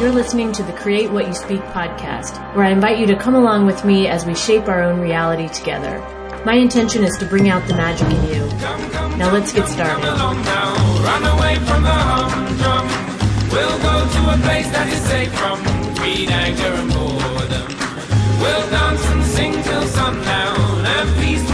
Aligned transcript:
You're 0.00 0.10
listening 0.10 0.52
to 0.52 0.62
the 0.62 0.72
Create 0.72 1.10
What 1.10 1.28
You 1.28 1.34
Speak 1.34 1.60
podcast, 1.72 2.54
where 2.56 2.64
I 2.64 2.70
invite 2.70 2.98
you 2.98 3.06
to 3.06 3.16
come 3.16 3.34
along 3.34 3.66
with 3.66 3.84
me 3.84 4.08
as 4.08 4.26
we 4.26 4.34
shape 4.34 4.66
our 4.68 4.82
own 4.82 5.00
reality 5.00 5.48
together. 5.48 5.98
My 6.44 6.54
intention 6.54 7.04
is 7.04 7.16
to 7.18 7.26
bring 7.26 7.48
out 7.48 7.66
the 7.68 7.74
magic 7.74 8.08
in 8.08 8.26
you. 8.26 8.46
Now 9.16 9.32
let's 9.32 9.52
get 9.52 9.68
started. 9.68 10.02
We'll 13.52 13.78
go 13.78 13.96
to 14.14 14.20
a 14.34 14.38
place 14.42 14.68
that 14.72 14.88
is 14.90 15.02
safe 15.02 15.32
from 15.38 15.62
greed, 15.94 16.30
anger, 16.30 16.72
and 16.80 16.90
boredom. 16.92 17.68
We'll 18.40 18.70
dance 18.70 19.04
and 19.06 19.24
sing 19.24 19.52
till 19.62 19.86
sundown 19.86 20.62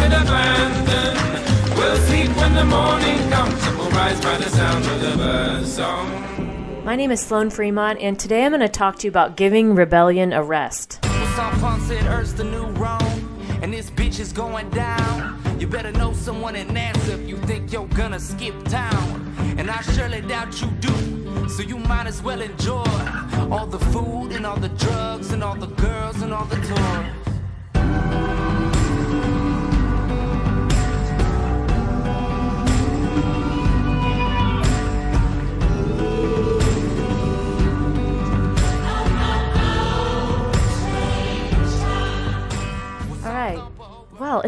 with 0.09 0.23
abandon. 0.23 1.77
We'll 1.77 1.96
sleep 2.09 2.34
when 2.36 2.55
the 2.55 2.64
morning 2.64 3.30
comes 3.30 3.62
and 3.66 3.79
we'll 3.79 3.91
rise 3.91 4.20
by 4.20 4.39
the 4.39 4.48
sound 4.50 4.84
of 4.86 5.00
the. 5.00 6.18
My 6.89 6.96
name 6.96 7.11
is 7.11 7.20
Sloan 7.20 7.50
Fremont, 7.50 8.00
and 8.00 8.18
today 8.18 8.46
I'm 8.46 8.52
going 8.52 8.62
to 8.62 8.66
talk 8.66 8.98
to 9.00 9.07
you 9.07 9.11
about 9.11 9.36
giving 9.36 9.75
rebellion 9.75 10.32
a 10.32 10.43
rest. 10.43 11.00
You 15.59 15.67
better 15.67 15.93
know 15.93 16.12
someone 16.14 16.57
in 16.57 16.75
if 16.75 17.29
you 17.29 17.36
think 17.36 17.72
you're 17.75 17.86
gonna 17.89 18.18
skip 18.18 18.54
town. 18.64 19.36
And 19.59 19.71
I 19.71 19.82
surely 19.82 20.22
doubt 20.22 20.62
you 20.62 20.68
do, 20.81 21.46
so 21.50 21.61
you 21.61 21.76
might 21.76 22.07
as 22.07 22.22
well 22.22 22.40
enjoy 22.40 22.86
all 23.50 23.67
the 23.67 23.81
food 23.93 24.32
and 24.32 24.46
all 24.46 24.57
the 24.57 24.70
drugs 24.70 25.31
and 25.32 25.45
all 25.45 25.57
the 25.57 25.67
girls 25.67 26.23
and 26.23 26.32
all 26.32 26.46
the 26.46 26.57
toys. 26.57 27.18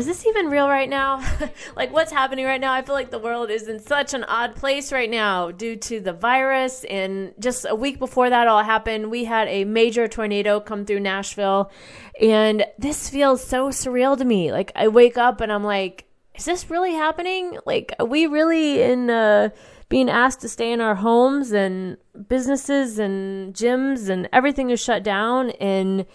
Is 0.01 0.07
this 0.07 0.27
even 0.27 0.49
real 0.49 0.67
right 0.67 0.89
now? 0.89 1.23
like, 1.77 1.93
what's 1.93 2.11
happening 2.11 2.47
right 2.47 2.61
now? 2.61 2.73
I 2.73 2.81
feel 2.81 2.95
like 2.95 3.11
the 3.11 3.19
world 3.19 3.51
is 3.51 3.69
in 3.69 3.79
such 3.79 4.15
an 4.15 4.25
odd 4.25 4.57
place 4.57 4.93
right 4.93 5.11
now 5.11 5.51
due 5.51 5.77
to 5.77 6.01
the 6.01 6.15
virus. 6.15 6.85
And 6.85 7.35
just 7.39 7.67
a 7.69 7.75
week 7.75 7.99
before 7.99 8.31
that 8.31 8.49
all 8.49 8.63
happened, 8.63 9.11
we 9.11 9.25
had 9.25 9.47
a 9.49 9.65
major 9.67 10.09
tornado 10.09 10.59
come 10.59 10.87
through 10.87 11.01
Nashville. 11.01 11.71
And 12.19 12.65
this 12.79 13.11
feels 13.11 13.45
so 13.45 13.69
surreal 13.69 14.17
to 14.17 14.25
me. 14.25 14.53
Like, 14.53 14.73
I 14.75 14.89
wake 14.89 15.19
up 15.19 15.43
and 15.43 15.53
I'm 15.53 15.65
like, 15.65 16.07
is 16.35 16.47
this 16.47 16.71
really 16.71 16.95
happening? 16.95 17.59
Like, 17.67 17.93
are 18.01 18.07
we 18.07 18.27
really 18.27 18.81
in, 18.81 19.11
uh, 19.11 19.51
being 19.91 20.09
asked 20.09 20.41
to 20.41 20.49
stay 20.49 20.73
in 20.73 20.81
our 20.81 20.95
homes 20.95 21.53
and 21.53 21.99
businesses 22.27 22.99
and 22.99 23.53
gyms 23.55 24.09
and 24.09 24.31
everything 24.33 24.71
is 24.71 24.81
shut 24.81 25.03
down 25.03 25.51
and 25.51 26.07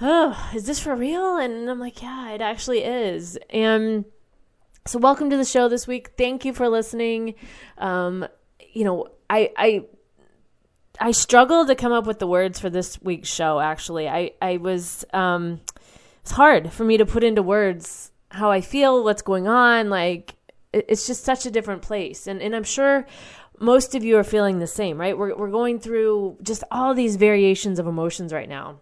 oh, 0.00 0.50
is 0.54 0.64
this 0.64 0.80
for 0.80 0.94
real? 0.94 1.36
And 1.36 1.68
I'm 1.68 1.78
like, 1.78 2.02
yeah, 2.02 2.32
it 2.32 2.40
actually 2.40 2.84
is. 2.84 3.38
And 3.50 4.04
so, 4.86 4.98
welcome 4.98 5.30
to 5.30 5.36
the 5.36 5.44
show 5.44 5.68
this 5.68 5.86
week. 5.86 6.12
Thank 6.16 6.44
you 6.44 6.52
for 6.52 6.68
listening. 6.68 7.34
Um, 7.78 8.26
you 8.72 8.84
know, 8.84 9.08
I, 9.30 9.50
I, 9.56 9.84
I 11.00 11.10
struggled 11.12 11.68
to 11.68 11.74
come 11.74 11.92
up 11.92 12.06
with 12.06 12.18
the 12.18 12.26
words 12.26 12.60
for 12.60 12.70
this 12.70 13.00
week's 13.02 13.28
show. 13.28 13.60
Actually, 13.60 14.08
I, 14.08 14.32
I 14.42 14.58
was, 14.58 15.04
um, 15.12 15.60
it's 16.22 16.32
hard 16.32 16.72
for 16.72 16.84
me 16.84 16.96
to 16.98 17.06
put 17.06 17.24
into 17.24 17.42
words 17.42 18.10
how 18.30 18.50
I 18.50 18.60
feel, 18.60 19.04
what's 19.04 19.22
going 19.22 19.48
on. 19.48 19.90
Like, 19.90 20.34
it's 20.74 21.06
just 21.06 21.24
such 21.24 21.46
a 21.46 21.50
different 21.50 21.82
place, 21.82 22.26
and 22.26 22.42
and 22.42 22.54
I'm 22.54 22.64
sure 22.64 23.06
most 23.60 23.94
of 23.94 24.02
you 24.04 24.18
are 24.18 24.24
feeling 24.24 24.58
the 24.58 24.66
same, 24.66 24.98
right? 24.98 25.16
We're 25.16 25.36
we're 25.36 25.50
going 25.50 25.78
through 25.78 26.38
just 26.42 26.64
all 26.70 26.94
these 26.94 27.16
variations 27.16 27.78
of 27.78 27.86
emotions 27.86 28.32
right 28.32 28.48
now. 28.48 28.80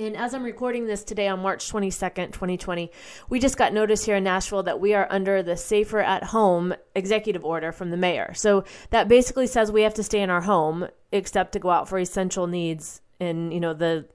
And 0.00 0.16
as 0.16 0.32
I'm 0.32 0.44
recording 0.44 0.86
this 0.86 1.04
today 1.04 1.28
on 1.28 1.40
March 1.40 1.70
22nd, 1.70 2.32
2020, 2.32 2.90
we 3.28 3.38
just 3.38 3.58
got 3.58 3.74
notice 3.74 4.02
here 4.06 4.16
in 4.16 4.24
Nashville 4.24 4.62
that 4.62 4.80
we 4.80 4.94
are 4.94 5.06
under 5.10 5.42
the 5.42 5.58
Safer 5.58 6.00
at 6.00 6.24
Home 6.24 6.72
executive 6.94 7.44
order 7.44 7.70
from 7.70 7.90
the 7.90 7.98
mayor. 7.98 8.32
So 8.32 8.64
that 8.88 9.08
basically 9.08 9.46
says 9.46 9.70
we 9.70 9.82
have 9.82 9.92
to 9.94 10.02
stay 10.02 10.22
in 10.22 10.30
our 10.30 10.40
home 10.40 10.88
except 11.12 11.52
to 11.52 11.58
go 11.58 11.68
out 11.68 11.86
for 11.86 11.98
essential 11.98 12.46
needs 12.46 13.02
and, 13.20 13.52
you 13.52 13.60
know, 13.60 13.74
the 13.74 14.06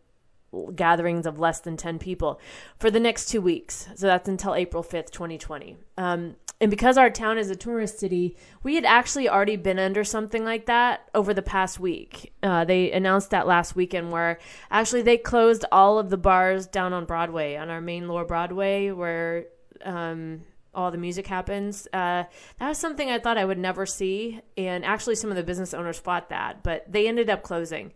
gatherings 0.73 1.27
of 1.27 1.37
less 1.37 1.59
than 1.59 1.77
10 1.77 1.99
people 1.99 2.39
for 2.79 2.89
the 2.89 2.99
next 2.99 3.27
two 3.27 3.41
weeks. 3.41 3.87
So 3.93 4.07
that's 4.07 4.27
until 4.27 4.55
April 4.55 4.83
5th, 4.83 5.11
2020. 5.11 5.77
Um, 5.99 6.35
and 6.61 6.71
because 6.71 6.97
our 6.97 7.09
town 7.09 7.37
is 7.37 7.49
a 7.49 7.55
tourist 7.55 7.99
city, 7.99 8.37
we 8.63 8.75
had 8.75 8.85
actually 8.85 9.27
already 9.27 9.57
been 9.57 9.77
under 9.77 10.03
something 10.05 10.45
like 10.45 10.67
that 10.67 11.09
over 11.13 11.33
the 11.33 11.41
past 11.41 11.79
week. 11.79 12.33
Uh, 12.41 12.63
they 12.63 12.91
announced 12.91 13.31
that 13.31 13.45
last 13.45 13.75
weekend 13.75 14.11
where 14.11 14.39
actually 14.71 15.01
they 15.01 15.17
closed 15.17 15.65
all 15.71 15.99
of 15.99 16.09
the 16.09 16.17
bars 16.17 16.65
down 16.65 16.93
on 16.93 17.05
Broadway, 17.05 17.57
on 17.57 17.69
our 17.69 17.81
main 17.81 18.07
lower 18.07 18.23
Broadway, 18.23 18.91
where 18.91 19.47
um, 19.83 20.41
all 20.73 20.91
the 20.91 20.97
music 20.97 21.27
happens. 21.27 21.87
Uh, 21.91 22.23
that 22.59 22.69
was 22.69 22.77
something 22.77 23.09
I 23.09 23.19
thought 23.19 23.37
I 23.37 23.45
would 23.45 23.57
never 23.57 23.85
see. 23.85 24.39
And 24.57 24.85
actually, 24.85 25.15
some 25.15 25.29
of 25.29 25.35
the 25.35 25.43
business 25.43 25.73
owners 25.73 25.99
fought 25.99 26.29
that, 26.29 26.63
but 26.63 26.89
they 26.89 27.09
ended 27.09 27.29
up 27.29 27.43
closing. 27.43 27.91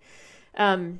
Um, 0.55 0.99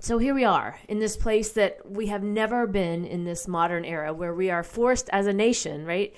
so 0.00 0.18
here 0.18 0.34
we 0.34 0.44
are 0.44 0.78
in 0.88 0.98
this 0.98 1.16
place 1.16 1.52
that 1.52 1.88
we 1.88 2.06
have 2.06 2.22
never 2.22 2.66
been 2.66 3.04
in 3.04 3.24
this 3.24 3.48
modern 3.48 3.84
era 3.84 4.12
where 4.12 4.34
we 4.34 4.50
are 4.50 4.62
forced 4.62 5.08
as 5.10 5.26
a 5.26 5.32
nation, 5.32 5.84
right? 5.84 6.14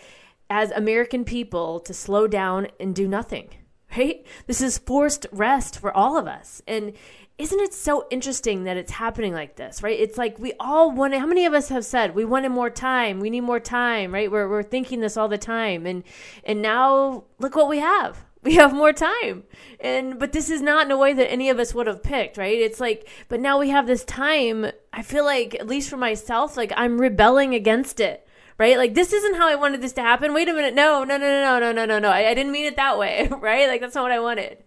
As 0.50 0.72
American 0.72 1.24
people 1.24 1.78
to 1.80 1.94
slow 1.94 2.26
down 2.26 2.66
and 2.80 2.94
do 2.94 3.06
nothing, 3.06 3.48
right? 3.96 4.26
This 4.48 4.60
is 4.60 4.78
forced 4.78 5.26
rest 5.30 5.78
for 5.78 5.96
all 5.96 6.18
of 6.18 6.26
us. 6.26 6.60
And 6.66 6.92
isn't 7.38 7.60
it 7.60 7.72
so 7.72 8.06
interesting 8.10 8.64
that 8.64 8.76
it's 8.76 8.90
happening 8.90 9.32
like 9.32 9.56
this, 9.56 9.82
right? 9.82 9.98
It's 9.98 10.18
like 10.18 10.38
we 10.38 10.52
all 10.58 10.90
wanted, 10.90 11.20
how 11.20 11.26
many 11.26 11.46
of 11.46 11.54
us 11.54 11.68
have 11.68 11.84
said 11.84 12.14
we 12.14 12.24
wanted 12.24 12.50
more 12.50 12.68
time? 12.68 13.20
We 13.20 13.30
need 13.30 13.42
more 13.42 13.60
time, 13.60 14.12
right? 14.12 14.30
We're, 14.30 14.48
we're 14.48 14.64
thinking 14.64 15.00
this 15.00 15.16
all 15.16 15.28
the 15.28 15.38
time. 15.38 15.86
And, 15.86 16.02
and 16.44 16.60
now 16.60 17.24
look 17.38 17.54
what 17.54 17.68
we 17.68 17.78
have. 17.78 18.24
We 18.42 18.54
have 18.54 18.72
more 18.72 18.94
time. 18.94 19.44
And, 19.80 20.18
but 20.18 20.32
this 20.32 20.48
is 20.48 20.62
not 20.62 20.86
in 20.86 20.90
a 20.90 20.96
way 20.96 21.12
that 21.12 21.30
any 21.30 21.50
of 21.50 21.58
us 21.58 21.74
would 21.74 21.86
have 21.86 22.02
picked, 22.02 22.38
right? 22.38 22.58
It's 22.58 22.80
like, 22.80 23.06
but 23.28 23.38
now 23.38 23.58
we 23.58 23.68
have 23.68 23.86
this 23.86 24.02
time. 24.02 24.64
I 24.94 25.02
feel 25.02 25.26
like, 25.26 25.54
at 25.56 25.66
least 25.66 25.90
for 25.90 25.98
myself, 25.98 26.56
like 26.56 26.72
I'm 26.74 26.98
rebelling 26.98 27.54
against 27.54 28.00
it 28.00 28.26
right? 28.60 28.76
Like 28.76 28.92
this 28.92 29.14
isn't 29.14 29.36
how 29.36 29.48
I 29.48 29.54
wanted 29.54 29.80
this 29.80 29.94
to 29.94 30.02
happen. 30.02 30.34
Wait 30.34 30.46
a 30.46 30.52
minute. 30.52 30.74
No, 30.74 31.02
no, 31.02 31.16
no, 31.16 31.26
no, 31.26 31.58
no, 31.58 31.72
no, 31.72 31.86
no, 31.86 31.98
no. 31.98 32.10
I, 32.10 32.28
I 32.28 32.34
didn't 32.34 32.52
mean 32.52 32.66
it 32.66 32.76
that 32.76 32.98
way, 32.98 33.26
right? 33.40 33.66
Like 33.66 33.80
that's 33.80 33.94
not 33.94 34.02
what 34.02 34.12
I 34.12 34.20
wanted. 34.20 34.58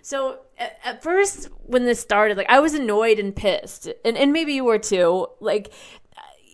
So 0.00 0.38
at, 0.58 0.78
at, 0.82 1.02
first, 1.02 1.50
when 1.66 1.84
this 1.84 2.00
started, 2.00 2.38
like 2.38 2.48
I 2.48 2.60
was 2.60 2.72
annoyed 2.72 3.18
and 3.18 3.36
pissed, 3.36 3.88
and 4.06 4.16
and 4.16 4.32
maybe 4.32 4.54
you 4.54 4.64
were 4.64 4.78
too. 4.78 5.26
Like 5.38 5.70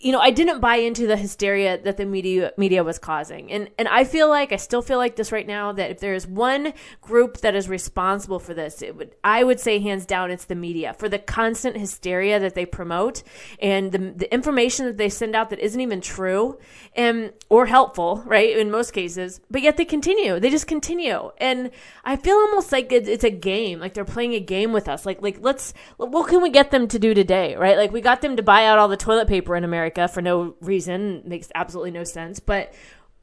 you 0.01 0.13
know, 0.13 0.21
I 0.21 0.31
didn't 0.31 0.61
buy 0.61 0.77
into 0.77 1.09
the 1.09 1.17
hysteria 1.17 1.77
that 1.83 1.97
the 1.97 2.07
media 2.07 2.53
media 2.57 2.85
was 2.85 2.99
causing. 2.99 3.51
And 3.51 3.69
and 3.79 3.89
I 3.89 4.05
feel 4.05 4.29
like 4.29 4.53
I 4.53 4.57
still 4.57 4.81
feel 4.81 4.99
like 4.99 5.17
this 5.17 5.33
right 5.33 5.47
now 5.47 5.73
that 5.73 5.91
if 5.91 5.99
there 5.99 6.15
is 6.15 6.27
one 6.27 6.73
group 7.01 7.39
that 7.39 7.57
is 7.57 7.69
responsible 7.69 8.39
for 8.39 8.55
this, 8.55 8.81
it 8.81 8.97
would 8.97 9.17
I 9.25 9.43
would 9.43 9.59
say 9.59 9.81
hands 9.81 10.07
down 10.07 10.31
it's 10.31 10.45
the 10.45 10.55
media 10.55 10.95
for 10.95 11.09
the 11.09 11.19
constant 11.19 11.77
hysteria 11.77 12.39
that 12.39 12.55
they 12.55 12.65
promote 12.65 13.25
and 13.61 13.91
the 13.91 13.99
the 13.99 14.33
information 14.33 14.87
that 14.87 14.99
they 14.99 15.09
send 15.09 15.35
out 15.35 15.51
that 15.51 15.59
isn't 15.59 15.81
even 15.81 16.01
true 16.01 16.59
and 16.95 17.33
or 17.49 17.67
helpful, 17.67 18.23
right? 18.25 18.57
In 18.57 18.71
most 18.71 18.93
cases, 18.93 19.41
but 19.51 19.63
yet 19.63 19.77
they 19.77 19.85
continue. 19.85 20.39
They 20.39 20.51
just 20.51 20.69
continue. 20.69 21.31
And 21.39 21.73
I 22.05 22.17
feel 22.17 22.37
almost 22.37 22.71
like 22.71 22.93
it's, 22.93 23.09
it's 23.09 23.25
a 23.25 23.31
game, 23.31 23.81
like 23.81 23.95
they're 23.95 24.05
playing 24.05 24.35
a 24.35 24.41
game 24.41 24.73
with 24.73 24.89
us. 24.89 25.05
Like 25.05 25.23
like 25.23 25.39
let's 25.41 25.75
what 25.97 26.29
can 26.29 26.41
we 26.41 26.51
get 26.51 26.71
them 26.71 26.87
to 26.87 27.01
do 27.01 27.15
today, 27.15 27.57
right? 27.57 27.77
Like 27.77 27.91
we 27.91 28.01
got 28.01 28.21
them 28.21 28.37
to 28.37 28.45
buy 28.45 28.65
out 28.67 28.79
all 28.79 28.87
the 28.87 28.97
toilet 28.97 29.27
paper 29.27 29.57
in 29.57 29.65
America 29.65 29.88
America 29.89 30.13
for 30.13 30.23
no 30.23 30.55
reason. 30.61 31.23
Makes 31.25 31.51
absolutely 31.55 31.91
no 31.91 32.05
sense. 32.05 32.41
But 32.41 32.75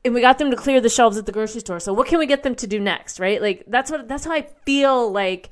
and 0.03 0.13
we 0.13 0.21
got 0.21 0.37
them 0.37 0.51
to 0.51 0.57
clear 0.57 0.81
the 0.81 0.89
shelves 0.89 1.17
at 1.17 1.25
the 1.25 1.31
grocery 1.31 1.61
store. 1.61 1.79
So 1.79 1.93
what 1.93 2.07
can 2.07 2.19
we 2.19 2.27
get 2.27 2.43
them 2.43 2.55
to 2.55 2.67
do 2.67 2.79
next, 2.79 3.19
right? 3.19 3.41
Like 3.41 3.63
that's 3.67 3.91
what 3.91 4.07
that's 4.07 4.25
how 4.25 4.31
I 4.31 4.43
feel 4.65 5.11
like 5.11 5.49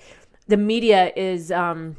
the 0.47 0.57
media 0.57 1.11
is 1.15 1.51
um 1.51 1.97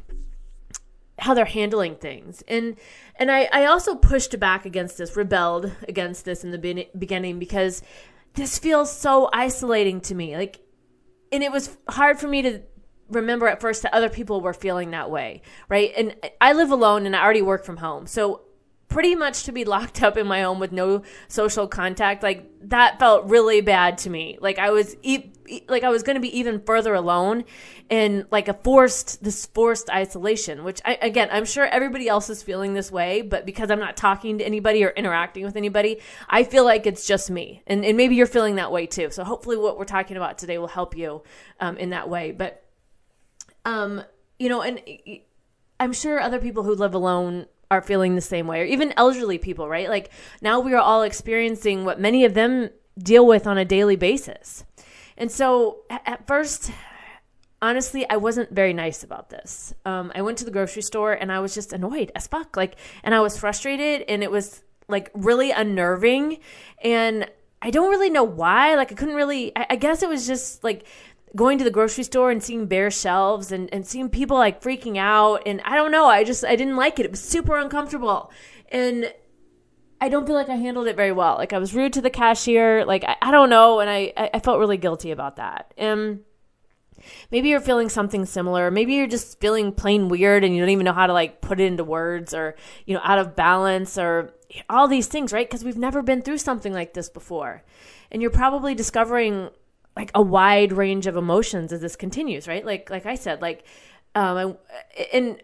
how 1.19 1.35
they're 1.35 1.44
handling 1.44 1.97
things. 1.97 2.43
And 2.49 2.77
and 3.17 3.31
I 3.31 3.49
I 3.53 3.67
also 3.67 3.94
pushed 3.94 4.39
back 4.39 4.67
against 4.67 4.99
this, 4.99 5.17
rebelled 5.17 5.73
against 5.89 6.25
this 6.25 6.44
in 6.44 6.50
the 6.50 6.89
beginning 6.97 7.39
because 7.39 7.83
this 8.35 8.59
feels 8.59 8.94
so 8.94 9.29
isolating 9.33 10.00
to 10.03 10.15
me. 10.15 10.37
Like 10.37 10.61
and 11.33 11.43
it 11.43 11.50
was 11.50 11.77
hard 11.89 12.19
for 12.19 12.29
me 12.29 12.43
to 12.43 12.62
remember 13.11 13.49
at 13.49 13.61
first 13.61 13.83
that 13.83 13.93
other 13.93 14.09
people 14.09 14.41
were 14.41 14.55
feeling 14.55 14.91
that 14.93 15.11
way, 15.11 15.43
right? 15.69 15.93
And 15.97 16.15
I 16.41 16.53
live 16.53 16.71
alone 16.71 17.06
and 17.06 17.15
I 17.15 17.23
already 17.23 17.43
work 17.43 17.65
from 17.65 17.77
home. 17.79 18.06
So 18.06 18.43
pretty 18.89 19.15
much 19.15 19.45
to 19.45 19.53
be 19.53 19.65
locked 19.65 20.03
up 20.03 20.17
in 20.17 20.27
my 20.27 20.43
home 20.43 20.59
with 20.61 20.73
no 20.73 21.03
social 21.29 21.67
contact 21.67 22.23
like 22.23 22.51
that 22.61 22.99
felt 22.99 23.27
really 23.27 23.61
bad 23.61 23.99
to 23.99 24.11
me. 24.11 24.39
Like 24.41 24.59
i 24.59 24.71
was 24.71 24.97
e- 25.03 25.31
like 25.69 25.85
i 25.85 25.91
was 25.91 26.03
going 26.03 26.15
to 26.15 26.21
be 26.21 26.39
even 26.39 26.61
further 26.61 26.95
alone 26.95 27.45
in 27.91 28.27
like 28.31 28.49
a 28.49 28.55
forced 28.55 29.23
this 29.23 29.45
forced 29.45 29.91
isolation 29.91 30.65
which 30.65 30.81
I, 30.87 30.99
again 31.03 31.29
i'm 31.31 31.45
sure 31.45 31.67
everybody 31.67 32.09
else 32.09 32.31
is 32.31 32.43
feeling 32.43 32.73
this 32.73 32.91
way 32.91 33.21
but 33.21 33.45
because 33.45 33.71
i'm 33.71 33.79
not 33.79 33.95
talking 33.95 34.39
to 34.39 34.45
anybody 34.45 34.83
or 34.85 34.89
interacting 34.89 35.45
with 35.45 35.57
anybody 35.57 35.99
i 36.31 36.45
feel 36.45 36.65
like 36.65 36.87
it's 36.87 37.07
just 37.07 37.31
me. 37.31 37.63
And, 37.67 37.85
and 37.85 37.97
maybe 37.97 38.15
you're 38.15 38.27
feeling 38.27 38.57
that 38.57 38.73
way 38.73 38.87
too. 38.87 39.11
So 39.11 39.25
hopefully 39.25 39.57
what 39.57 39.79
we're 39.79 39.85
talking 39.85 40.17
about 40.17 40.39
today 40.39 40.59
will 40.59 40.69
help 40.69 40.97
you 40.97 41.23
um, 41.61 41.77
in 41.77 41.91
that 41.91 42.09
way. 42.09 42.33
But 42.33 42.65
um 43.65 44.03
you 44.39 44.49
know, 44.49 44.63
and 44.63 44.81
I'm 45.79 45.93
sure 45.93 46.21
other 46.21 46.41
people 46.41 46.65
who 46.65 46.75
live 46.75 46.95
alone 46.95 47.47
are 47.71 47.83
feeling 47.83 48.15
the 48.15 48.21
same 48.21 48.47
way, 48.47 48.61
or 48.61 48.65
even 48.65 48.93
elderly 48.97 49.39
people, 49.39 49.69
right? 49.69 49.89
Like 49.89 50.11
now 50.43 50.61
we 50.61 50.75
are 50.75 50.81
all 50.81 51.03
experiencing 51.03 51.85
what 51.85 52.01
many 52.01 52.25
of 52.25 52.35
them 52.35 52.71
deal 52.99 53.27
with 53.27 53.47
on 53.47 53.59
a 53.59 53.65
daily 53.65 53.97
basis. 53.97 54.65
And 55.17 55.31
so 55.31 55.83
at 55.91 56.27
first, 56.27 56.71
honestly, 57.63 58.09
I 58.09 58.17
wasn't 58.17 58.51
very 58.51 58.73
nice 58.73 59.03
about 59.03 59.31
this. 59.31 59.75
Um, 59.85 60.13
I 60.15 60.23
went 60.23 60.39
to 60.39 60.45
the 60.45 60.51
grocery 60.51 60.83
store 60.83 61.13
and 61.13 61.33
I 61.33 61.41
was 61.41 61.55
just 61.55 61.73
annoyed 61.73 62.13
as 62.15 62.27
fuck. 62.27 62.57
Like, 62.57 62.77
and 63.03 63.15
I 63.15 63.21
was 63.21 63.39
frustrated 63.39 64.03
and 64.03 64.23
it 64.23 64.31
was 64.31 64.63
like 64.89 65.11
really 65.15 65.51
unnerving. 65.51 66.39
And 66.83 67.31
I 67.63 67.71
don't 67.71 67.91
really 67.91 68.11
know 68.11 68.25
why. 68.25 68.75
Like, 68.75 68.93
I 68.93 68.95
couldn't 68.95 69.15
really, 69.15 69.57
I, 69.57 69.67
I 69.71 69.77
guess 69.77 70.03
it 70.03 70.09
was 70.09 70.27
just 70.27 70.63
like 70.63 70.87
going 71.37 71.59
to 71.59 71.65
the 71.65 71.71
grocery 71.71 72.05
store 72.05 72.31
and 72.31 72.43
seeing 72.43 72.67
bare 72.67 72.91
shelves 72.91 73.51
and, 73.51 73.73
and 73.73 73.87
seeing 73.87 74.09
people 74.09 74.37
like 74.37 74.63
freaking 74.63 74.97
out. 74.97 75.43
And 75.47 75.61
I 75.65 75.77
don't 75.77 75.91
know. 75.91 76.07
I 76.07 76.25
just, 76.25 76.45
I 76.45 76.57
didn't 76.57 76.77
like 76.77 76.99
it. 76.99 77.07
It 77.07 77.11
was 77.11 77.21
super 77.21 77.57
uncomfortable. 77.59 78.31
And 78.71 79.13
I 80.01 80.09
don't 80.09 80.27
feel 80.27 80.35
like 80.35 80.49
I 80.49 80.57
handled 80.57 80.87
it 80.87 80.97
very 80.97 81.13
well. 81.13 81.37
Like 81.37 81.53
I 81.53 81.59
was 81.59 81.75
rude 81.75 81.93
to 81.95 82.01
the 82.01 82.11
cashier. 82.11 82.85
Like 82.85 83.05
I, 83.05 83.17
I 83.23 83.31
don't 83.31 83.51
know. 83.51 83.81
And 83.81 83.91
I, 83.91 84.13
I 84.17 84.39
felt 84.39 84.59
really 84.59 84.77
guilty 84.77 85.11
about 85.11 85.37
that. 85.37 85.75
And 85.77 86.21
maybe 87.31 87.49
you're 87.49 87.61
feeling 87.61 87.89
something 87.89 88.27
similar. 88.27 88.71
Maybe 88.71 88.95
you're 88.95 89.07
just 89.07 89.41
feeling 89.41 89.73
plain 89.73 90.09
weird 90.09 90.45
and 90.45 90.55
you 90.55 90.61
don't 90.61 90.71
even 90.71 90.85
know 90.85 90.93
how 90.93 91.07
to 91.07 91.13
like 91.13 91.41
put 91.41 91.59
it 91.59 91.65
into 91.65 91.85
words 91.85 92.33
or, 92.33 92.55
you 92.87 92.95
know, 92.95 93.01
out 93.03 93.19
of 93.19 93.35
balance 93.35 93.99
or 93.99 94.35
all 94.69 94.87
these 94.87 95.09
things, 95.09 95.33
right? 95.33 95.49
Because 95.49 95.65
we've 95.65 95.77
never 95.77 96.03
been 96.03 96.23
through 96.23 96.39
something 96.39 96.73
like 96.73 96.95
this 96.95 97.09
before. 97.09 97.65
And 98.13 98.23
you're 98.23 98.31
probably 98.31 98.75
discovering 98.75 99.51
like 99.96 100.11
a 100.14 100.23
wide 100.23 100.73
range 100.73 101.06
of 101.06 101.17
emotions 101.17 101.73
as 101.73 101.81
this 101.81 101.96
continues, 101.96 102.49
right? 102.49 102.64
Like 102.64 102.91
like 102.91 103.06
I 103.06 103.14
said, 103.14 103.41
like 103.43 103.64
um 104.14 104.56
and 105.12 105.41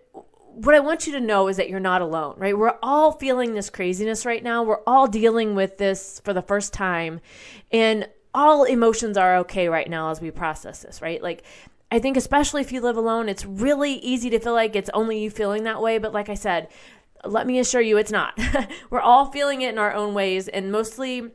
what 0.52 0.74
I 0.74 0.80
want 0.80 1.06
you 1.06 1.12
to 1.12 1.20
know 1.20 1.48
is 1.48 1.56
that 1.58 1.68
you're 1.68 1.78
not 1.80 2.02
alone, 2.02 2.34
right? 2.36 2.56
We're 2.56 2.76
all 2.82 3.12
feeling 3.12 3.54
this 3.54 3.70
craziness 3.70 4.26
right 4.26 4.42
now. 4.42 4.62
We're 4.62 4.82
all 4.86 5.06
dealing 5.06 5.54
with 5.54 5.78
this 5.78 6.20
for 6.24 6.32
the 6.32 6.42
first 6.42 6.72
time. 6.72 7.20
And 7.70 8.08
all 8.34 8.64
emotions 8.64 9.16
are 9.16 9.36
okay 9.38 9.68
right 9.68 9.88
now 9.88 10.10
as 10.10 10.20
we 10.20 10.30
process 10.30 10.82
this, 10.82 11.00
right? 11.00 11.22
Like 11.22 11.44
I 11.92 11.98
think 11.98 12.16
especially 12.16 12.60
if 12.60 12.72
you 12.72 12.80
live 12.80 12.96
alone, 12.96 13.28
it's 13.28 13.44
really 13.44 13.94
easy 13.94 14.30
to 14.30 14.38
feel 14.38 14.52
like 14.52 14.76
it's 14.76 14.90
only 14.94 15.20
you 15.22 15.30
feeling 15.30 15.64
that 15.64 15.82
way, 15.82 15.98
but 15.98 16.12
like 16.12 16.28
I 16.28 16.34
said, 16.34 16.68
let 17.24 17.46
me 17.46 17.58
assure 17.58 17.80
you 17.80 17.96
it's 17.96 18.12
not. 18.12 18.38
We're 18.90 19.00
all 19.00 19.26
feeling 19.26 19.62
it 19.62 19.70
in 19.70 19.78
our 19.78 19.92
own 19.92 20.14
ways 20.14 20.48
and 20.48 20.72
mostly 20.72 21.30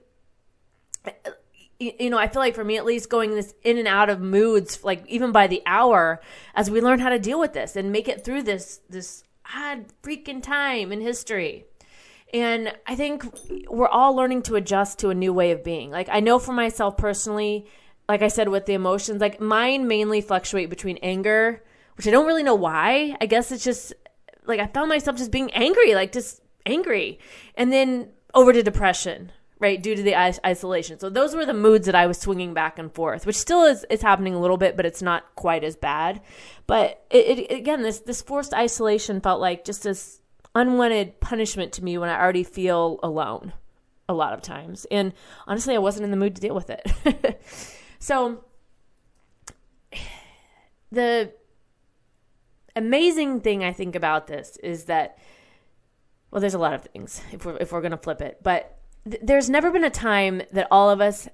you 1.79 2.09
know, 2.09 2.17
I 2.17 2.27
feel 2.27 2.41
like 2.41 2.55
for 2.55 2.63
me 2.63 2.77
at 2.77 2.85
least, 2.85 3.09
going 3.09 3.35
this 3.35 3.53
in 3.63 3.77
and 3.77 3.87
out 3.87 4.09
of 4.09 4.21
moods, 4.21 4.83
like 4.83 5.05
even 5.07 5.31
by 5.31 5.47
the 5.47 5.61
hour, 5.65 6.21
as 6.53 6.71
we 6.71 6.81
learn 6.81 6.99
how 6.99 7.09
to 7.09 7.19
deal 7.19 7.39
with 7.39 7.53
this 7.53 7.75
and 7.75 7.91
make 7.91 8.07
it 8.07 8.23
through 8.23 8.43
this 8.43 8.79
this 8.89 9.23
odd 9.53 9.85
freaking 10.01 10.41
time 10.41 10.91
in 10.91 11.01
history. 11.01 11.65
And 12.33 12.73
I 12.87 12.95
think 12.95 13.25
we're 13.69 13.87
all 13.87 14.15
learning 14.15 14.43
to 14.43 14.55
adjust 14.55 14.99
to 14.99 15.09
a 15.09 15.15
new 15.15 15.33
way 15.33 15.51
of 15.51 15.63
being. 15.63 15.91
Like 15.91 16.07
I 16.09 16.21
know 16.21 16.39
for 16.39 16.53
myself 16.53 16.97
personally, 16.97 17.67
like 18.07 18.21
I 18.21 18.29
said 18.29 18.49
with 18.49 18.65
the 18.65 18.73
emotions, 18.73 19.21
like 19.21 19.41
mine 19.41 19.87
mainly 19.87 20.21
fluctuate 20.21 20.69
between 20.69 20.97
anger, 20.97 21.63
which 21.97 22.07
I 22.07 22.11
don't 22.11 22.27
really 22.27 22.43
know 22.43 22.55
why. 22.55 23.15
I 23.19 23.25
guess 23.25 23.51
it's 23.51 23.63
just 23.63 23.93
like 24.45 24.59
I 24.59 24.67
found 24.67 24.89
myself 24.89 25.17
just 25.17 25.31
being 25.31 25.51
angry, 25.51 25.93
like 25.93 26.13
just 26.13 26.41
angry, 26.65 27.19
and 27.55 27.71
then 27.71 28.09
over 28.33 28.53
to 28.53 28.63
depression 28.63 29.31
right 29.59 29.81
due 29.81 29.95
to 29.95 30.03
the 30.03 30.15
isolation. 30.17 30.99
So 30.99 31.09
those 31.09 31.35
were 31.35 31.45
the 31.45 31.53
moods 31.53 31.85
that 31.85 31.95
i 31.95 32.05
was 32.05 32.17
swinging 32.17 32.53
back 32.53 32.77
and 32.77 32.93
forth 32.93 33.25
which 33.25 33.37
still 33.37 33.63
is, 33.63 33.85
is 33.89 34.01
happening 34.01 34.35
a 34.35 34.39
little 34.39 34.57
bit 34.57 34.75
but 34.75 34.85
it's 34.85 35.01
not 35.01 35.35
quite 35.35 35.63
as 35.63 35.75
bad. 35.75 36.21
But 36.67 37.05
it, 37.09 37.39
it, 37.39 37.51
again 37.51 37.81
this 37.81 37.99
this 37.99 38.21
forced 38.21 38.53
isolation 38.53 39.21
felt 39.21 39.39
like 39.39 39.65
just 39.65 39.83
this 39.83 40.21
unwanted 40.53 41.19
punishment 41.19 41.73
to 41.73 41.83
me 41.83 41.97
when 41.97 42.09
i 42.09 42.19
already 42.19 42.43
feel 42.43 42.99
alone 43.03 43.53
a 44.07 44.13
lot 44.13 44.33
of 44.33 44.41
times. 44.41 44.85
And 44.91 45.13
honestly 45.47 45.75
i 45.75 45.79
wasn't 45.79 46.05
in 46.05 46.11
the 46.11 46.17
mood 46.17 46.35
to 46.35 46.41
deal 46.41 46.55
with 46.55 46.69
it. 46.69 47.41
So 48.05 48.43
the 50.91 51.33
amazing 52.75 53.41
thing 53.41 53.63
i 53.63 53.71
think 53.71 53.95
about 53.95 54.27
this 54.27 54.57
is 54.57 54.83
that 54.85 55.17
well 56.29 56.41
there's 56.41 56.53
a 56.53 56.59
lot 56.59 56.73
of 56.73 56.83
things 56.83 57.21
if 57.31 57.45
we're 57.45 57.57
if 57.57 57.71
we're 57.71 57.81
going 57.81 57.91
to 57.91 57.97
flip 57.97 58.21
it 58.21 58.37
but 58.43 58.77
there's 59.05 59.49
never 59.49 59.71
been 59.71 59.83
a 59.83 59.89
time 59.89 60.41
that 60.51 60.67
all 60.71 60.89
of 60.89 61.01
us 61.01 61.27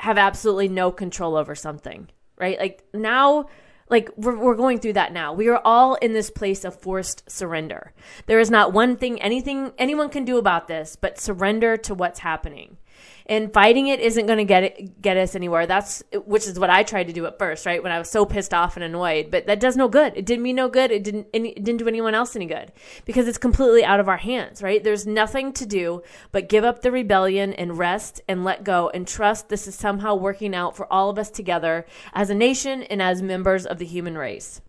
have 0.00 0.18
absolutely 0.18 0.68
no 0.68 0.90
control 0.90 1.36
over 1.36 1.54
something, 1.54 2.08
right? 2.36 2.58
Like 2.58 2.84
now, 2.92 3.46
like 3.88 4.10
we're, 4.16 4.36
we're 4.36 4.56
going 4.56 4.78
through 4.78 4.94
that 4.94 5.12
now. 5.12 5.32
We 5.32 5.48
are 5.48 5.60
all 5.64 5.94
in 5.96 6.12
this 6.12 6.30
place 6.30 6.64
of 6.64 6.78
forced 6.78 7.30
surrender. 7.30 7.92
There 8.26 8.40
is 8.40 8.50
not 8.50 8.72
one 8.72 8.96
thing, 8.96 9.20
anything 9.22 9.72
anyone 9.78 10.10
can 10.10 10.24
do 10.24 10.38
about 10.38 10.68
this, 10.68 10.96
but 10.96 11.18
surrender 11.18 11.76
to 11.78 11.94
what's 11.94 12.20
happening 12.20 12.76
and 13.26 13.52
fighting 13.52 13.88
it 13.88 14.00
isn't 14.00 14.26
going 14.26 14.38
to 14.38 14.44
get 14.44 14.64
it, 14.64 15.02
get 15.02 15.16
us 15.16 15.34
anywhere. 15.34 15.66
That's 15.66 16.02
which 16.24 16.46
is 16.46 16.58
what 16.58 16.70
I 16.70 16.82
tried 16.82 17.08
to 17.08 17.12
do 17.12 17.26
at 17.26 17.38
first, 17.38 17.66
right? 17.66 17.82
When 17.82 17.92
I 17.92 17.98
was 17.98 18.10
so 18.10 18.24
pissed 18.24 18.52
off 18.52 18.76
and 18.76 18.84
annoyed, 18.84 19.30
but 19.30 19.46
that 19.46 19.60
does 19.60 19.76
no 19.76 19.88
good. 19.88 20.12
It 20.16 20.26
did 20.26 20.40
me 20.40 20.52
no 20.52 20.68
good. 20.68 20.90
It 20.90 21.04
didn't 21.04 21.28
it 21.32 21.62
didn't 21.62 21.78
do 21.78 21.88
anyone 21.88 22.14
else 22.14 22.36
any 22.36 22.46
good 22.46 22.72
because 23.04 23.28
it's 23.28 23.38
completely 23.38 23.84
out 23.84 24.00
of 24.00 24.08
our 24.08 24.16
hands, 24.16 24.62
right? 24.62 24.82
There's 24.82 25.06
nothing 25.06 25.52
to 25.54 25.66
do 25.66 26.02
but 26.32 26.48
give 26.48 26.64
up 26.64 26.82
the 26.82 26.92
rebellion 26.92 27.52
and 27.54 27.78
rest 27.78 28.20
and 28.28 28.44
let 28.44 28.64
go 28.64 28.90
and 28.90 29.06
trust 29.06 29.48
this 29.48 29.66
is 29.66 29.74
somehow 29.74 30.14
working 30.14 30.54
out 30.54 30.76
for 30.76 30.92
all 30.92 31.10
of 31.10 31.18
us 31.18 31.30
together 31.30 31.86
as 32.12 32.30
a 32.30 32.34
nation 32.34 32.82
and 32.84 33.00
as 33.00 33.22
members 33.22 33.66
of 33.66 33.78
the 33.78 33.86
human 33.86 34.16
race. 34.16 34.60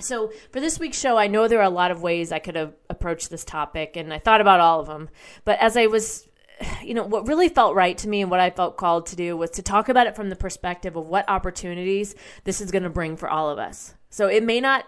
So, 0.00 0.32
for 0.50 0.60
this 0.60 0.78
week's 0.78 0.98
show, 0.98 1.16
I 1.16 1.28
know 1.28 1.46
there 1.46 1.60
are 1.60 1.62
a 1.62 1.70
lot 1.70 1.92
of 1.92 2.02
ways 2.02 2.32
I 2.32 2.40
could 2.40 2.56
have 2.56 2.74
approached 2.90 3.30
this 3.30 3.44
topic, 3.44 3.96
and 3.96 4.12
I 4.12 4.18
thought 4.18 4.40
about 4.40 4.60
all 4.60 4.80
of 4.80 4.86
them. 4.86 5.08
But 5.44 5.60
as 5.60 5.76
I 5.76 5.86
was 5.86 6.28
you 6.82 6.94
know, 6.94 7.04
what 7.04 7.26
really 7.26 7.48
felt 7.48 7.74
right 7.74 7.96
to 7.98 8.08
me 8.08 8.22
and 8.22 8.30
what 8.30 8.40
I 8.40 8.50
felt 8.50 8.76
called 8.76 9.06
to 9.06 9.16
do 9.16 9.36
was 9.36 9.50
to 9.52 9.62
talk 9.62 9.88
about 9.88 10.06
it 10.06 10.16
from 10.16 10.30
the 10.30 10.36
perspective 10.36 10.96
of 10.96 11.06
what 11.06 11.28
opportunities 11.28 12.14
this 12.44 12.60
is 12.60 12.70
going 12.70 12.82
to 12.82 12.90
bring 12.90 13.16
for 13.16 13.28
all 13.28 13.50
of 13.50 13.58
us. 13.58 13.94
So 14.10 14.26
it 14.26 14.42
may 14.42 14.60
not 14.60 14.84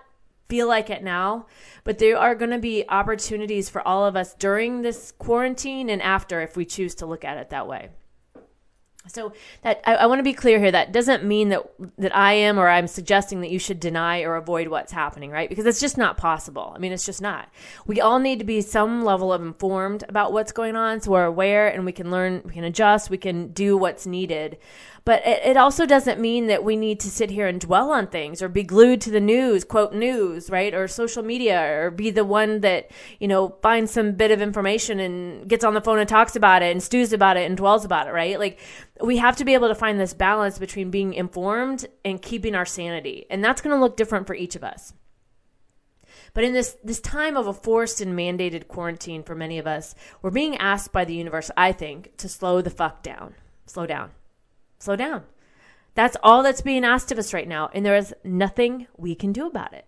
feel 0.48 0.68
like 0.68 0.90
it 0.90 1.02
now, 1.02 1.46
but 1.84 1.98
there 1.98 2.16
are 2.16 2.34
going 2.34 2.50
to 2.50 2.58
be 2.58 2.84
opportunities 2.88 3.68
for 3.68 3.86
all 3.86 4.04
of 4.04 4.16
us 4.16 4.34
during 4.34 4.82
this 4.82 5.12
quarantine 5.12 5.90
and 5.90 6.00
after 6.00 6.40
if 6.40 6.56
we 6.56 6.64
choose 6.64 6.94
to 6.96 7.06
look 7.06 7.24
at 7.24 7.36
it 7.36 7.50
that 7.50 7.66
way. 7.66 7.88
So 9.08 9.32
that 9.62 9.80
I, 9.84 9.94
I 9.94 10.06
want 10.06 10.18
to 10.18 10.24
be 10.24 10.32
clear 10.32 10.58
here. 10.58 10.70
That 10.70 10.92
doesn't 10.92 11.24
mean 11.24 11.50
that 11.50 11.62
that 11.98 12.14
I 12.16 12.32
am 12.34 12.58
or 12.58 12.68
I'm 12.68 12.86
suggesting 12.86 13.40
that 13.40 13.50
you 13.50 13.58
should 13.58 13.80
deny 13.80 14.22
or 14.22 14.36
avoid 14.36 14.68
what's 14.68 14.92
happening, 14.92 15.30
right? 15.30 15.48
Because 15.48 15.66
it's 15.66 15.80
just 15.80 15.96
not 15.96 16.16
possible. 16.16 16.72
I 16.74 16.78
mean, 16.78 16.92
it's 16.92 17.06
just 17.06 17.22
not. 17.22 17.48
We 17.86 18.00
all 18.00 18.18
need 18.18 18.38
to 18.38 18.44
be 18.44 18.60
some 18.60 19.04
level 19.04 19.32
of 19.32 19.42
informed 19.42 20.04
about 20.08 20.32
what's 20.32 20.52
going 20.52 20.76
on, 20.76 21.00
so 21.00 21.12
we're 21.12 21.24
aware 21.24 21.68
and 21.68 21.84
we 21.84 21.92
can 21.92 22.10
learn, 22.10 22.42
we 22.44 22.52
can 22.52 22.64
adjust, 22.64 23.10
we 23.10 23.18
can 23.18 23.48
do 23.48 23.76
what's 23.76 24.06
needed. 24.06 24.58
But 25.06 25.24
it, 25.24 25.40
it 25.44 25.56
also 25.56 25.86
doesn't 25.86 26.20
mean 26.20 26.48
that 26.48 26.64
we 26.64 26.74
need 26.74 26.98
to 27.00 27.10
sit 27.10 27.30
here 27.30 27.46
and 27.46 27.60
dwell 27.60 27.92
on 27.92 28.08
things 28.08 28.42
or 28.42 28.48
be 28.48 28.64
glued 28.64 29.00
to 29.02 29.10
the 29.10 29.20
news, 29.20 29.62
quote 29.62 29.94
news, 29.94 30.50
right? 30.50 30.74
Or 30.74 30.88
social 30.88 31.22
media 31.22 31.62
or 31.62 31.92
be 31.92 32.10
the 32.10 32.24
one 32.24 32.60
that, 32.62 32.90
you 33.20 33.28
know, 33.28 33.56
finds 33.62 33.92
some 33.92 34.12
bit 34.12 34.32
of 34.32 34.42
information 34.42 34.98
and 34.98 35.48
gets 35.48 35.64
on 35.64 35.74
the 35.74 35.80
phone 35.80 36.00
and 36.00 36.08
talks 36.08 36.34
about 36.34 36.62
it 36.62 36.72
and 36.72 36.82
stews 36.82 37.12
about 37.12 37.36
it 37.36 37.46
and 37.46 37.56
dwells 37.56 37.84
about 37.84 38.08
it, 38.08 38.10
right? 38.10 38.36
Like 38.40 38.58
we 39.00 39.18
have 39.18 39.36
to 39.36 39.44
be 39.44 39.54
able 39.54 39.68
to 39.68 39.76
find 39.76 40.00
this 40.00 40.12
balance 40.12 40.58
between 40.58 40.90
being 40.90 41.14
informed 41.14 41.86
and 42.04 42.20
keeping 42.20 42.56
our 42.56 42.66
sanity. 42.66 43.26
And 43.30 43.44
that's 43.44 43.62
going 43.62 43.76
to 43.76 43.80
look 43.80 43.96
different 43.96 44.26
for 44.26 44.34
each 44.34 44.56
of 44.56 44.64
us. 44.64 44.92
But 46.34 46.42
in 46.42 46.52
this 46.52 46.76
this 46.82 47.00
time 47.00 47.36
of 47.36 47.46
a 47.46 47.52
forced 47.52 48.00
and 48.00 48.18
mandated 48.18 48.66
quarantine 48.66 49.22
for 49.22 49.36
many 49.36 49.58
of 49.58 49.68
us, 49.68 49.94
we're 50.20 50.30
being 50.32 50.56
asked 50.56 50.92
by 50.92 51.04
the 51.04 51.14
universe, 51.14 51.50
I 51.56 51.70
think, 51.70 52.16
to 52.16 52.28
slow 52.28 52.60
the 52.60 52.70
fuck 52.70 53.04
down. 53.04 53.36
Slow 53.66 53.86
down. 53.86 54.10
Slow 54.86 54.94
down. 54.94 55.24
That's 55.96 56.16
all 56.22 56.44
that's 56.44 56.60
being 56.60 56.84
asked 56.84 57.10
of 57.10 57.18
us 57.18 57.34
right 57.34 57.48
now. 57.48 57.70
And 57.74 57.84
there 57.84 57.96
is 57.96 58.14
nothing 58.22 58.86
we 58.96 59.16
can 59.16 59.32
do 59.32 59.44
about 59.44 59.72
it. 59.72 59.84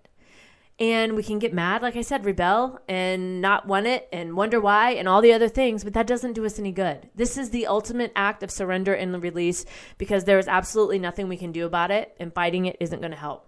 And 0.81 1.15
we 1.15 1.23
can 1.23 1.39
get 1.39 1.55
mad, 1.55 1.83
like 1.83 1.95
I 1.95 2.03
said, 2.03 2.25
rebel 2.25 2.81
and 2.89 3.41
not 3.41 3.69
want 3.69 3.87
it 3.87 4.09
and 4.13 4.35
wonder 4.35 4.61
why 4.61 4.91
and 4.91 5.09
all 5.09 5.21
the 5.21 5.33
other 5.33 5.49
things, 5.49 5.85
but 5.85 5.93
that 5.93 6.09
doesn't 6.09 6.33
do 6.33 6.45
us 6.45 6.59
any 6.59 6.73
good. 6.73 7.09
This 7.15 7.39
is 7.39 7.51
the 7.51 7.69
ultimate 7.69 8.11
act 8.17 8.43
of 8.43 8.51
surrender 8.51 8.93
and 8.93 9.23
release 9.23 9.65
because 9.99 10.25
there 10.25 10.41
is 10.41 10.49
absolutely 10.49 10.99
nothing 10.99 11.29
we 11.29 11.37
can 11.37 11.53
do 11.53 11.65
about 11.65 11.93
it, 11.93 12.17
and 12.19 12.35
fighting 12.35 12.67
it 12.67 12.77
isn't 12.81 13.01
going 13.01 13.13
to 13.13 13.17
help. 13.17 13.47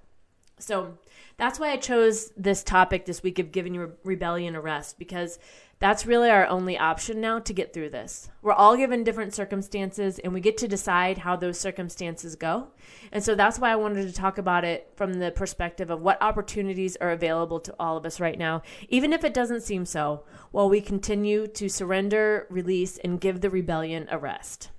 So 0.60 0.98
that's 1.40 1.58
why 1.58 1.70
I 1.70 1.76
chose 1.78 2.32
this 2.36 2.62
topic 2.62 3.06
this 3.06 3.22
week 3.22 3.38
of 3.38 3.50
giving 3.50 3.74
your 3.74 3.92
rebellion 4.04 4.54
a 4.54 4.60
rest 4.60 4.98
because 4.98 5.38
that's 5.78 6.04
really 6.04 6.28
our 6.28 6.46
only 6.46 6.76
option 6.76 7.22
now 7.22 7.38
to 7.38 7.54
get 7.54 7.72
through 7.72 7.88
this. 7.88 8.28
We're 8.42 8.52
all 8.52 8.76
given 8.76 9.02
different 9.02 9.32
circumstances 9.32 10.18
and 10.18 10.34
we 10.34 10.40
get 10.40 10.58
to 10.58 10.68
decide 10.68 11.16
how 11.16 11.36
those 11.36 11.58
circumstances 11.58 12.36
go. 12.36 12.68
And 13.10 13.24
so 13.24 13.34
that's 13.34 13.58
why 13.58 13.72
I 13.72 13.76
wanted 13.76 14.06
to 14.06 14.12
talk 14.12 14.36
about 14.36 14.66
it 14.66 14.92
from 14.96 15.14
the 15.14 15.30
perspective 15.30 15.88
of 15.88 16.02
what 16.02 16.20
opportunities 16.20 16.96
are 16.96 17.10
available 17.10 17.60
to 17.60 17.74
all 17.80 17.96
of 17.96 18.04
us 18.04 18.20
right 18.20 18.38
now, 18.38 18.60
even 18.90 19.14
if 19.14 19.24
it 19.24 19.32
doesn't 19.32 19.62
seem 19.62 19.86
so, 19.86 20.24
while 20.50 20.68
we 20.68 20.82
continue 20.82 21.46
to 21.46 21.70
surrender, 21.70 22.46
release, 22.50 22.98
and 22.98 23.18
give 23.18 23.40
the 23.40 23.48
rebellion 23.48 24.06
a 24.10 24.18
rest. 24.18 24.70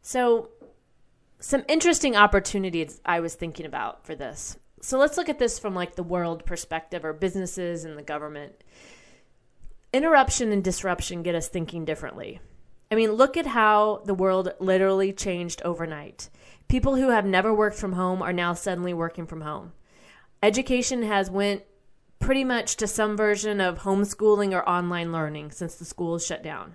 So, 0.00 0.50
some 1.46 1.62
interesting 1.68 2.16
opportunities 2.16 3.00
I 3.06 3.20
was 3.20 3.36
thinking 3.36 3.66
about 3.66 4.04
for 4.04 4.16
this. 4.16 4.58
So 4.80 4.98
let's 4.98 5.16
look 5.16 5.28
at 5.28 5.38
this 5.38 5.60
from 5.60 5.76
like 5.76 5.94
the 5.94 6.02
world 6.02 6.44
perspective 6.44 7.04
or 7.04 7.12
businesses 7.12 7.84
and 7.84 7.96
the 7.96 8.02
government. 8.02 8.64
Interruption 9.92 10.50
and 10.50 10.64
disruption 10.64 11.22
get 11.22 11.36
us 11.36 11.46
thinking 11.46 11.84
differently. 11.84 12.40
I 12.90 12.96
mean, 12.96 13.12
look 13.12 13.36
at 13.36 13.46
how 13.46 14.02
the 14.06 14.12
world 14.12 14.54
literally 14.58 15.12
changed 15.12 15.62
overnight. 15.64 16.30
People 16.66 16.96
who 16.96 17.10
have 17.10 17.24
never 17.24 17.54
worked 17.54 17.78
from 17.78 17.92
home 17.92 18.22
are 18.22 18.32
now 18.32 18.52
suddenly 18.52 18.92
working 18.92 19.24
from 19.24 19.42
home. 19.42 19.72
Education 20.42 21.04
has 21.04 21.30
went 21.30 21.62
pretty 22.18 22.42
much 22.42 22.74
to 22.78 22.88
some 22.88 23.16
version 23.16 23.60
of 23.60 23.82
homeschooling 23.82 24.52
or 24.52 24.68
online 24.68 25.12
learning 25.12 25.52
since 25.52 25.76
the 25.76 25.84
schools 25.84 26.26
shut 26.26 26.42
down. 26.42 26.74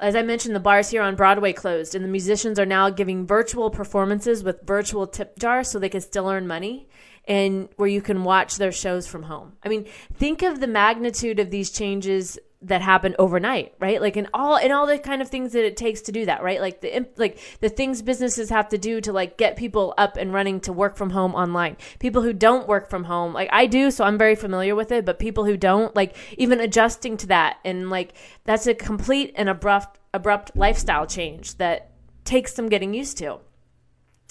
As 0.00 0.16
I 0.16 0.22
mentioned, 0.22 0.56
the 0.56 0.60
bars 0.60 0.90
here 0.90 1.02
on 1.02 1.14
Broadway 1.14 1.52
closed, 1.52 1.94
and 1.94 2.04
the 2.04 2.08
musicians 2.08 2.58
are 2.58 2.66
now 2.66 2.90
giving 2.90 3.26
virtual 3.26 3.70
performances 3.70 4.42
with 4.42 4.66
virtual 4.66 5.06
tip 5.06 5.38
jars 5.38 5.68
so 5.68 5.78
they 5.78 5.88
can 5.88 6.00
still 6.00 6.28
earn 6.28 6.46
money 6.46 6.88
and 7.26 7.68
where 7.76 7.88
you 7.88 8.02
can 8.02 8.24
watch 8.24 8.56
their 8.56 8.72
shows 8.72 9.06
from 9.06 9.22
home. 9.22 9.52
I 9.62 9.68
mean, 9.68 9.86
think 10.12 10.42
of 10.42 10.60
the 10.60 10.66
magnitude 10.66 11.38
of 11.38 11.50
these 11.50 11.70
changes 11.70 12.38
that 12.64 12.80
happen 12.80 13.14
overnight, 13.18 13.74
right? 13.78 14.00
Like 14.00 14.16
in 14.16 14.26
all 14.32 14.56
in 14.56 14.72
all 14.72 14.86
the 14.86 14.98
kind 14.98 15.20
of 15.20 15.28
things 15.28 15.52
that 15.52 15.64
it 15.64 15.76
takes 15.76 16.00
to 16.02 16.12
do 16.12 16.26
that, 16.26 16.42
right? 16.42 16.60
Like 16.60 16.80
the 16.80 17.06
like 17.16 17.38
the 17.60 17.68
things 17.68 18.02
businesses 18.02 18.50
have 18.50 18.68
to 18.70 18.78
do 18.78 19.00
to 19.02 19.12
like 19.12 19.36
get 19.36 19.56
people 19.56 19.94
up 19.98 20.16
and 20.16 20.32
running 20.32 20.60
to 20.60 20.72
work 20.72 20.96
from 20.96 21.10
home 21.10 21.34
online. 21.34 21.76
People 21.98 22.22
who 22.22 22.32
don't 22.32 22.66
work 22.66 22.88
from 22.88 23.04
home, 23.04 23.32
like 23.34 23.50
I 23.52 23.66
do, 23.66 23.90
so 23.90 24.04
I'm 24.04 24.18
very 24.18 24.34
familiar 24.34 24.74
with 24.74 24.92
it, 24.92 25.04
but 25.04 25.18
people 25.18 25.44
who 25.44 25.56
don't, 25.56 25.94
like 25.94 26.16
even 26.38 26.60
adjusting 26.60 27.16
to 27.18 27.26
that 27.28 27.58
and 27.64 27.90
like 27.90 28.14
that's 28.44 28.66
a 28.66 28.74
complete 28.74 29.32
and 29.36 29.48
abrupt 29.48 29.98
abrupt 30.14 30.56
lifestyle 30.56 31.06
change 31.06 31.56
that 31.56 31.90
takes 32.24 32.54
some 32.54 32.68
getting 32.68 32.94
used 32.94 33.18
to. 33.18 33.38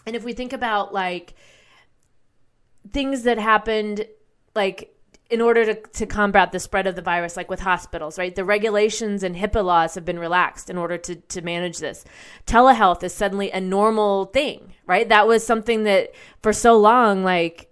And 0.08 0.16
if 0.16 0.24
we 0.24 0.34
think 0.34 0.54
about 0.54 0.94
like 0.94 1.36
things 2.92 3.24
that 3.24 3.38
happened 3.38 4.08
like 4.56 4.93
in 5.34 5.42
order 5.42 5.66
to, 5.66 5.74
to 5.74 6.06
combat 6.06 6.52
the 6.52 6.60
spread 6.60 6.86
of 6.86 6.96
the 6.96 7.02
virus, 7.02 7.36
like 7.36 7.50
with 7.50 7.62
hospitals, 7.62 8.20
right? 8.20 8.36
The 8.36 8.46
regulations 8.46 9.24
and 9.24 9.36
HIPAA 9.36 9.66
laws 9.66 9.96
have 9.96 10.06
been 10.06 10.20
relaxed 10.20 10.70
in 10.70 10.78
order 10.78 10.96
to, 11.00 11.16
to 11.16 11.42
manage 11.42 11.80
this. 11.80 12.06
Telehealth 12.46 13.02
is 13.02 13.16
suddenly 13.16 13.50
a 13.50 13.60
normal 13.60 14.26
thing, 14.26 14.74
right? 14.86 15.10
That 15.10 15.28
was 15.28 15.44
something 15.44 15.86
that 15.86 16.12
for 16.44 16.54
so 16.54 16.78
long, 16.78 17.24
like, 17.24 17.72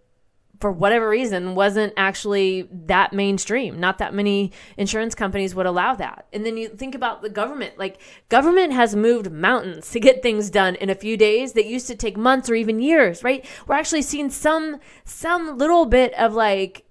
for 0.59 0.71
whatever 0.71 1.07
reason, 1.07 1.53
wasn't 1.53 1.93
actually 1.97 2.67
that 2.71 3.13
mainstream. 3.13 3.79
Not 3.79 3.99
that 3.99 4.15
many 4.15 4.51
insurance 4.75 5.13
companies 5.13 5.53
would 5.53 5.67
allow 5.67 5.93
that. 5.93 6.25
And 6.33 6.43
then 6.43 6.57
you 6.57 6.67
think 6.67 6.95
about 6.95 7.21
the 7.21 7.29
government. 7.29 7.77
Like, 7.77 8.01
government 8.29 8.73
has 8.73 8.95
moved 8.95 9.31
mountains 9.31 9.91
to 9.91 9.99
get 9.99 10.23
things 10.23 10.49
done 10.49 10.73
in 10.75 10.89
a 10.89 10.95
few 10.95 11.15
days 11.15 11.53
that 11.53 11.67
used 11.67 11.85
to 11.87 11.95
take 11.95 12.17
months 12.17 12.49
or 12.49 12.55
even 12.55 12.79
years, 12.79 13.23
right? 13.23 13.45
We're 13.67 13.75
actually 13.75 14.01
seeing 14.01 14.31
some, 14.31 14.79
some 15.05 15.59
little 15.59 15.85
bit 15.85 16.11
of 16.15 16.33
like, 16.33 16.85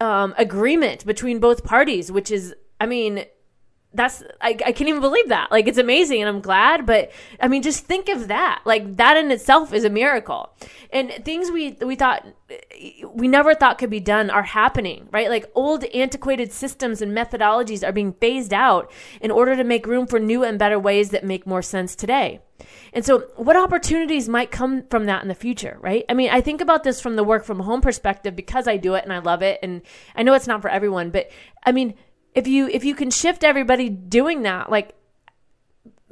um, 0.00 0.34
agreement 0.38 1.04
between 1.04 1.38
both 1.40 1.64
parties, 1.64 2.10
which 2.12 2.30
is, 2.30 2.54
I 2.80 2.86
mean, 2.86 3.24
that's 3.94 4.22
I, 4.40 4.50
I 4.50 4.72
can't 4.72 4.88
even 4.88 5.00
believe 5.00 5.28
that. 5.28 5.50
Like 5.50 5.66
it's 5.66 5.78
amazing 5.78 6.20
and 6.20 6.28
i'm 6.28 6.40
glad 6.40 6.84
but 6.84 7.10
i 7.40 7.48
mean 7.48 7.62
just 7.62 7.84
think 7.84 8.08
of 8.08 8.28
that. 8.28 8.62
Like 8.64 8.96
that 8.96 9.16
in 9.16 9.30
itself 9.30 9.72
is 9.72 9.84
a 9.84 9.90
miracle. 9.90 10.50
And 10.92 11.10
things 11.24 11.50
we 11.50 11.72
we 11.80 11.96
thought 11.96 12.26
we 13.12 13.28
never 13.28 13.54
thought 13.54 13.78
could 13.78 13.90
be 13.90 14.00
done 14.00 14.30
are 14.30 14.42
happening 14.42 15.08
right? 15.10 15.28
Like 15.28 15.50
old 15.54 15.84
antiquated 15.84 16.52
systems 16.52 17.00
and 17.02 17.16
methodologies 17.16 17.86
are 17.86 17.92
being 17.92 18.12
phased 18.12 18.52
out 18.52 18.90
in 19.20 19.30
order 19.30 19.56
to 19.56 19.64
make 19.64 19.86
room 19.86 20.06
for 20.06 20.18
new 20.18 20.44
and 20.44 20.58
better 20.58 20.78
ways 20.78 21.10
that 21.10 21.24
make 21.24 21.46
more 21.46 21.62
sense 21.62 21.94
today. 21.94 22.40
And 22.92 23.04
so, 23.04 23.28
what 23.36 23.56
opportunities 23.56 24.28
might 24.28 24.50
come 24.50 24.84
from 24.88 25.06
that 25.06 25.22
in 25.22 25.28
the 25.28 25.34
future, 25.34 25.78
right? 25.80 26.04
I 26.08 26.14
mean, 26.14 26.30
I 26.30 26.40
think 26.40 26.60
about 26.60 26.84
this 26.84 27.00
from 27.00 27.16
the 27.16 27.24
work 27.24 27.44
from 27.44 27.60
home 27.60 27.80
perspective 27.80 28.34
because 28.34 28.66
I 28.66 28.76
do 28.76 28.94
it 28.94 29.04
and 29.04 29.12
I 29.12 29.18
love 29.18 29.42
it, 29.42 29.60
and 29.62 29.82
I 30.16 30.22
know 30.22 30.34
it's 30.34 30.46
not 30.46 30.62
for 30.62 30.68
everyone, 30.68 31.10
but 31.10 31.30
I 31.64 31.72
mean, 31.72 31.94
if 32.38 32.46
you 32.46 32.68
if 32.68 32.84
you 32.84 32.94
can 32.94 33.10
shift 33.10 33.42
everybody 33.42 33.88
doing 33.88 34.42
that, 34.42 34.70
like 34.70 34.94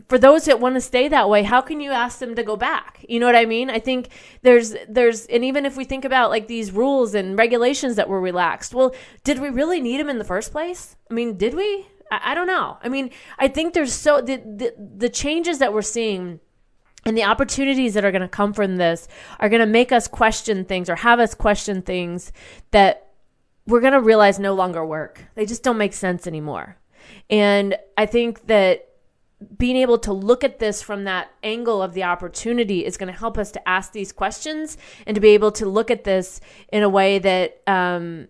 for 0.09 0.19
those 0.19 0.45
that 0.47 0.59
want 0.59 0.75
to 0.75 0.81
stay 0.81 1.07
that 1.07 1.29
way, 1.29 1.45
how 1.45 1.61
can 1.61 1.81
you 1.81 1.93
ask 1.93 2.19
them 2.19 2.35
to 2.35 2.43
go 2.43 2.57
back? 2.57 3.05
You 3.09 3.21
know 3.21 3.27
what 3.27 3.37
I 3.37 3.45
mean? 3.45 3.71
I 3.71 3.79
think 3.79 4.09
there's 4.43 4.75
there's 4.89 5.27
and 5.27 5.45
even 5.45 5.65
if 5.65 5.77
we 5.77 5.85
think 5.85 6.05
about 6.05 6.31
like 6.31 6.49
these 6.49 6.73
rules 6.73 7.15
and 7.15 7.39
regulations 7.39 7.95
that 7.95 8.09
were 8.09 8.21
relaxed, 8.21 8.75
well, 8.75 8.93
did 9.23 9.39
we 9.39 9.51
really 9.51 9.81
need 9.81 10.01
them 10.01 10.11
in 10.11 10.19
the 10.19 10.25
first 10.25 10.51
place? 10.51 10.97
I 11.09 11.15
mean, 11.15 11.37
did 11.37 11.55
we? 11.55 11.87
I, 12.11 12.33
I 12.33 12.35
don't 12.35 12.49
know. 12.49 12.77
I 12.83 12.89
mean, 12.89 13.11
I 13.39 13.47
think 13.47 13.73
there's 13.73 13.93
so 13.93 14.21
the 14.21 14.37
the, 14.37 14.75
the 14.97 15.09
changes 15.09 15.61
that 15.61 15.73
we're 15.73 15.83
seeing 15.83 16.41
and 17.05 17.17
the 17.17 17.23
opportunities 17.23 17.95
that 17.95 18.05
are 18.05 18.11
going 18.11 18.23
to 18.23 18.29
come 18.29 18.53
from 18.53 18.79
this 18.79 19.07
are 19.39 19.49
going 19.49 19.61
to 19.61 19.67
make 19.67 19.93
us 19.93 20.09
question 20.09 20.65
things 20.65 20.91
or 20.91 20.97
have 20.97 21.21
us 21.21 21.35
question 21.35 21.83
things 21.83 22.33
that 22.73 23.06
we're 23.67 23.81
going 23.81 23.93
to 23.93 24.01
realize 24.01 24.39
no 24.39 24.55
longer 24.55 24.85
work. 24.85 25.25
They 25.35 25.47
just 25.47 25.63
don't 25.63 25.79
make 25.79 25.93
sense 25.93 26.27
anymore. 26.27 26.77
And 27.29 27.77
I 27.97 28.07
think 28.07 28.47
that 28.47 28.89
being 29.59 29.77
able 29.77 29.99
to 29.99 30.13
look 30.13 30.45
at 30.45 30.59
this 30.59 30.81
from 30.81 31.05
that 31.05 31.31
angle 31.43 31.83
of 31.83 31.93
the 31.93 32.05
opportunity 32.05 32.85
is 32.85 32.97
going 32.97 33.13
to 33.13 33.19
help 33.19 33.37
us 33.37 33.51
to 33.53 33.69
ask 33.69 33.93
these 33.93 34.13
questions 34.13 34.79
and 35.07 35.15
to 35.15 35.21
be 35.21 35.31
able 35.31 35.53
to 35.53 35.67
look 35.67 35.91
at 35.91 36.05
this 36.05 36.41
in 36.73 36.83
a 36.83 36.89
way 36.89 37.19
that 37.19 37.61
um, 37.67 38.29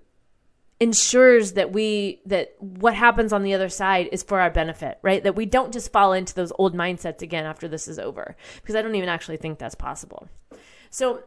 ensures 0.81 1.53
that 1.53 1.73
we 1.73 2.21
that 2.27 2.55
what 2.59 2.95
happens 2.95 3.33
on 3.33 3.43
the 3.43 3.55
other 3.55 3.69
side 3.69 4.09
is 4.13 4.23
for 4.23 4.41
our 4.41 4.51
benefit 4.51 4.99
right 5.01 5.23
that 5.23 5.35
we 5.35 5.47
don't 5.47 5.73
just 5.73 5.91
fall 5.91 6.13
into 6.13 6.35
those 6.35 6.53
old 6.59 6.75
mindsets 6.75 7.23
again 7.23 7.47
after 7.47 7.67
this 7.67 7.89
is 7.89 7.99
over 7.99 8.37
because 8.61 8.75
i 8.75 8.83
don't 8.83 8.95
even 8.95 9.09
actually 9.09 9.39
think 9.39 9.59
that's 9.59 9.75
possible 9.75 10.29
so 10.91 11.23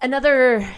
another 0.00 0.68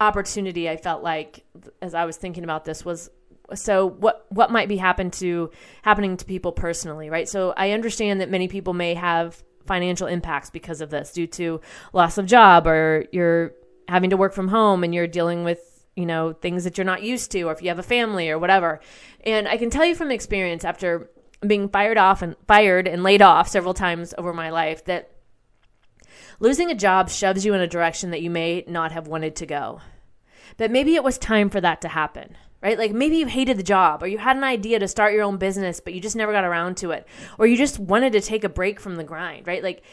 opportunity 0.00 0.68
i 0.68 0.76
felt 0.76 1.02
like 1.02 1.44
as 1.82 1.94
i 1.94 2.04
was 2.04 2.16
thinking 2.16 2.44
about 2.44 2.64
this 2.64 2.84
was 2.84 3.10
so 3.54 3.86
what 3.86 4.26
what 4.28 4.50
might 4.50 4.68
be 4.68 4.76
happen 4.76 5.10
to 5.10 5.50
happening 5.82 6.16
to 6.16 6.24
people 6.24 6.52
personally 6.52 7.10
right 7.10 7.28
so 7.28 7.52
i 7.56 7.72
understand 7.72 8.20
that 8.20 8.30
many 8.30 8.46
people 8.48 8.74
may 8.74 8.94
have 8.94 9.42
financial 9.66 10.06
impacts 10.06 10.50
because 10.50 10.80
of 10.80 10.90
this 10.90 11.12
due 11.12 11.26
to 11.26 11.60
loss 11.92 12.16
of 12.18 12.26
job 12.26 12.66
or 12.66 13.04
you're 13.12 13.52
having 13.88 14.10
to 14.10 14.16
work 14.16 14.32
from 14.32 14.48
home 14.48 14.84
and 14.84 14.94
you're 14.94 15.06
dealing 15.06 15.44
with 15.44 15.78
you 15.98 16.06
know, 16.06 16.32
things 16.32 16.62
that 16.62 16.78
you're 16.78 16.84
not 16.84 17.02
used 17.02 17.32
to, 17.32 17.42
or 17.42 17.52
if 17.52 17.60
you 17.60 17.68
have 17.68 17.80
a 17.80 17.82
family 17.82 18.30
or 18.30 18.38
whatever. 18.38 18.78
And 19.24 19.48
I 19.48 19.56
can 19.56 19.68
tell 19.68 19.84
you 19.84 19.96
from 19.96 20.12
experience 20.12 20.64
after 20.64 21.10
being 21.44 21.68
fired 21.68 21.98
off 21.98 22.22
and 22.22 22.36
fired 22.46 22.86
and 22.86 23.02
laid 23.02 23.20
off 23.20 23.48
several 23.48 23.74
times 23.74 24.14
over 24.16 24.32
my 24.32 24.50
life 24.50 24.84
that 24.84 25.10
losing 26.40 26.70
a 26.70 26.74
job 26.74 27.10
shoves 27.10 27.44
you 27.44 27.54
in 27.54 27.60
a 27.60 27.66
direction 27.66 28.10
that 28.10 28.22
you 28.22 28.30
may 28.30 28.64
not 28.66 28.92
have 28.92 29.06
wanted 29.06 29.36
to 29.36 29.46
go. 29.46 29.80
But 30.56 30.70
maybe 30.70 30.94
it 30.94 31.04
was 31.04 31.18
time 31.18 31.50
for 31.50 31.60
that 31.60 31.80
to 31.82 31.88
happen 31.88 32.36
right? 32.60 32.76
Like 32.76 32.90
maybe 32.90 33.18
you 33.18 33.26
hated 33.26 33.56
the 33.56 33.62
job 33.62 34.02
or 34.02 34.08
you 34.08 34.18
had 34.18 34.36
an 34.36 34.42
idea 34.42 34.80
to 34.80 34.88
start 34.88 35.14
your 35.14 35.22
own 35.22 35.36
business, 35.36 35.78
but 35.78 35.94
you 35.94 36.00
just 36.00 36.16
never 36.16 36.32
got 36.32 36.42
around 36.42 36.76
to 36.78 36.90
it. 36.90 37.06
Or 37.38 37.46
you 37.46 37.56
just 37.56 37.78
wanted 37.78 38.12
to 38.14 38.20
take 38.20 38.42
a 38.42 38.48
break 38.48 38.80
from 38.80 38.96
the 38.96 39.04
grind, 39.04 39.46
right? 39.46 39.62
Like 39.62 39.84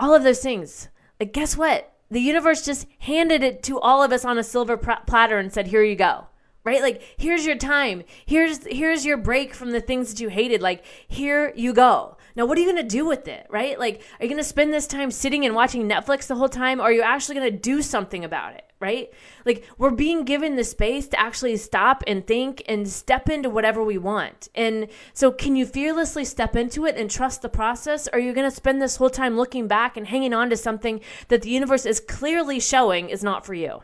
all 0.00 0.12
of 0.12 0.24
those 0.24 0.40
things. 0.40 0.88
Like, 1.20 1.32
guess 1.32 1.56
what? 1.56 1.94
the 2.10 2.20
universe 2.20 2.64
just 2.64 2.86
handed 3.00 3.42
it 3.42 3.62
to 3.64 3.78
all 3.78 4.02
of 4.02 4.12
us 4.12 4.24
on 4.24 4.38
a 4.38 4.44
silver 4.44 4.76
platter 4.76 5.38
and 5.38 5.52
said, 5.52 5.68
"Here 5.68 5.82
you 5.82 5.96
go." 5.96 6.26
Right? 6.64 6.82
Like, 6.82 7.02
here's 7.16 7.46
your 7.46 7.56
time. 7.56 8.02
Here's 8.26 8.66
here's 8.66 9.06
your 9.06 9.16
break 9.16 9.54
from 9.54 9.70
the 9.70 9.80
things 9.80 10.10
that 10.10 10.20
you 10.20 10.28
hated. 10.28 10.60
Like, 10.60 10.84
here 11.06 11.52
you 11.56 11.72
go. 11.72 12.16
Now, 12.38 12.46
what 12.46 12.56
are 12.56 12.60
you 12.60 12.72
going 12.72 12.82
to 12.82 12.88
do 12.88 13.04
with 13.04 13.28
it? 13.28 13.46
Right? 13.50 13.78
Like, 13.78 14.00
are 14.18 14.24
you 14.24 14.30
going 14.30 14.38
to 14.38 14.44
spend 14.44 14.72
this 14.72 14.86
time 14.86 15.10
sitting 15.10 15.44
and 15.44 15.54
watching 15.54 15.88
Netflix 15.88 16.28
the 16.28 16.36
whole 16.36 16.48
time 16.48 16.80
or 16.80 16.84
are 16.84 16.92
you 16.92 17.02
actually 17.02 17.34
going 17.34 17.52
to 17.52 17.58
do 17.58 17.82
something 17.82 18.24
about 18.24 18.54
it? 18.54 18.64
right? 18.80 19.10
Like 19.44 19.68
we're 19.76 19.90
being 19.90 20.24
given 20.24 20.56
the 20.56 20.64
space 20.64 21.08
to 21.08 21.20
actually 21.20 21.56
stop 21.56 22.04
and 22.06 22.26
think 22.26 22.62
and 22.68 22.88
step 22.88 23.28
into 23.28 23.50
whatever 23.50 23.82
we 23.82 23.98
want. 23.98 24.48
And 24.54 24.88
so, 25.12 25.32
can 25.32 25.56
you 25.56 25.66
fearlessly 25.66 26.24
step 26.24 26.54
into 26.54 26.86
it 26.86 26.96
and 26.96 27.10
trust 27.10 27.42
the 27.42 27.48
process? 27.48 28.06
Or 28.08 28.16
are 28.16 28.20
you 28.20 28.32
going 28.32 28.48
to 28.48 28.54
spend 28.54 28.80
this 28.80 28.96
whole 28.96 29.10
time 29.10 29.36
looking 29.36 29.66
back 29.66 29.96
and 29.96 30.06
hanging 30.06 30.32
on 30.32 30.50
to 30.50 30.56
something 30.56 31.00
that 31.28 31.42
the 31.42 31.50
universe 31.50 31.86
is 31.86 32.00
clearly 32.00 32.60
showing 32.60 33.08
is 33.10 33.24
not 33.24 33.44
for 33.44 33.54
you? 33.54 33.82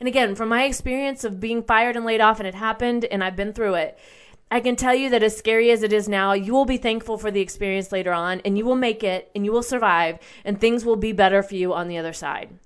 And 0.00 0.08
again, 0.08 0.34
from 0.34 0.48
my 0.48 0.64
experience 0.64 1.24
of 1.24 1.40
being 1.40 1.62
fired 1.62 1.96
and 1.96 2.04
laid 2.04 2.20
off, 2.20 2.38
and 2.38 2.48
it 2.48 2.54
happened, 2.54 3.04
and 3.06 3.22
I've 3.22 3.36
been 3.36 3.52
through 3.52 3.74
it. 3.74 3.98
I 4.54 4.60
can 4.60 4.76
tell 4.76 4.94
you 4.94 5.10
that 5.10 5.24
as 5.24 5.36
scary 5.36 5.72
as 5.72 5.82
it 5.82 5.92
is 5.92 6.08
now, 6.08 6.32
you 6.32 6.52
will 6.52 6.64
be 6.64 6.76
thankful 6.76 7.18
for 7.18 7.32
the 7.32 7.40
experience 7.40 7.90
later 7.90 8.12
on, 8.12 8.40
and 8.44 8.56
you 8.56 8.64
will 8.64 8.76
make 8.76 9.02
it, 9.02 9.28
and 9.34 9.44
you 9.44 9.50
will 9.50 9.64
survive, 9.64 10.20
and 10.44 10.60
things 10.60 10.84
will 10.84 10.94
be 10.94 11.10
better 11.10 11.42
for 11.42 11.56
you 11.56 11.74
on 11.74 11.88
the 11.88 11.98
other 11.98 12.12
side. 12.12 12.56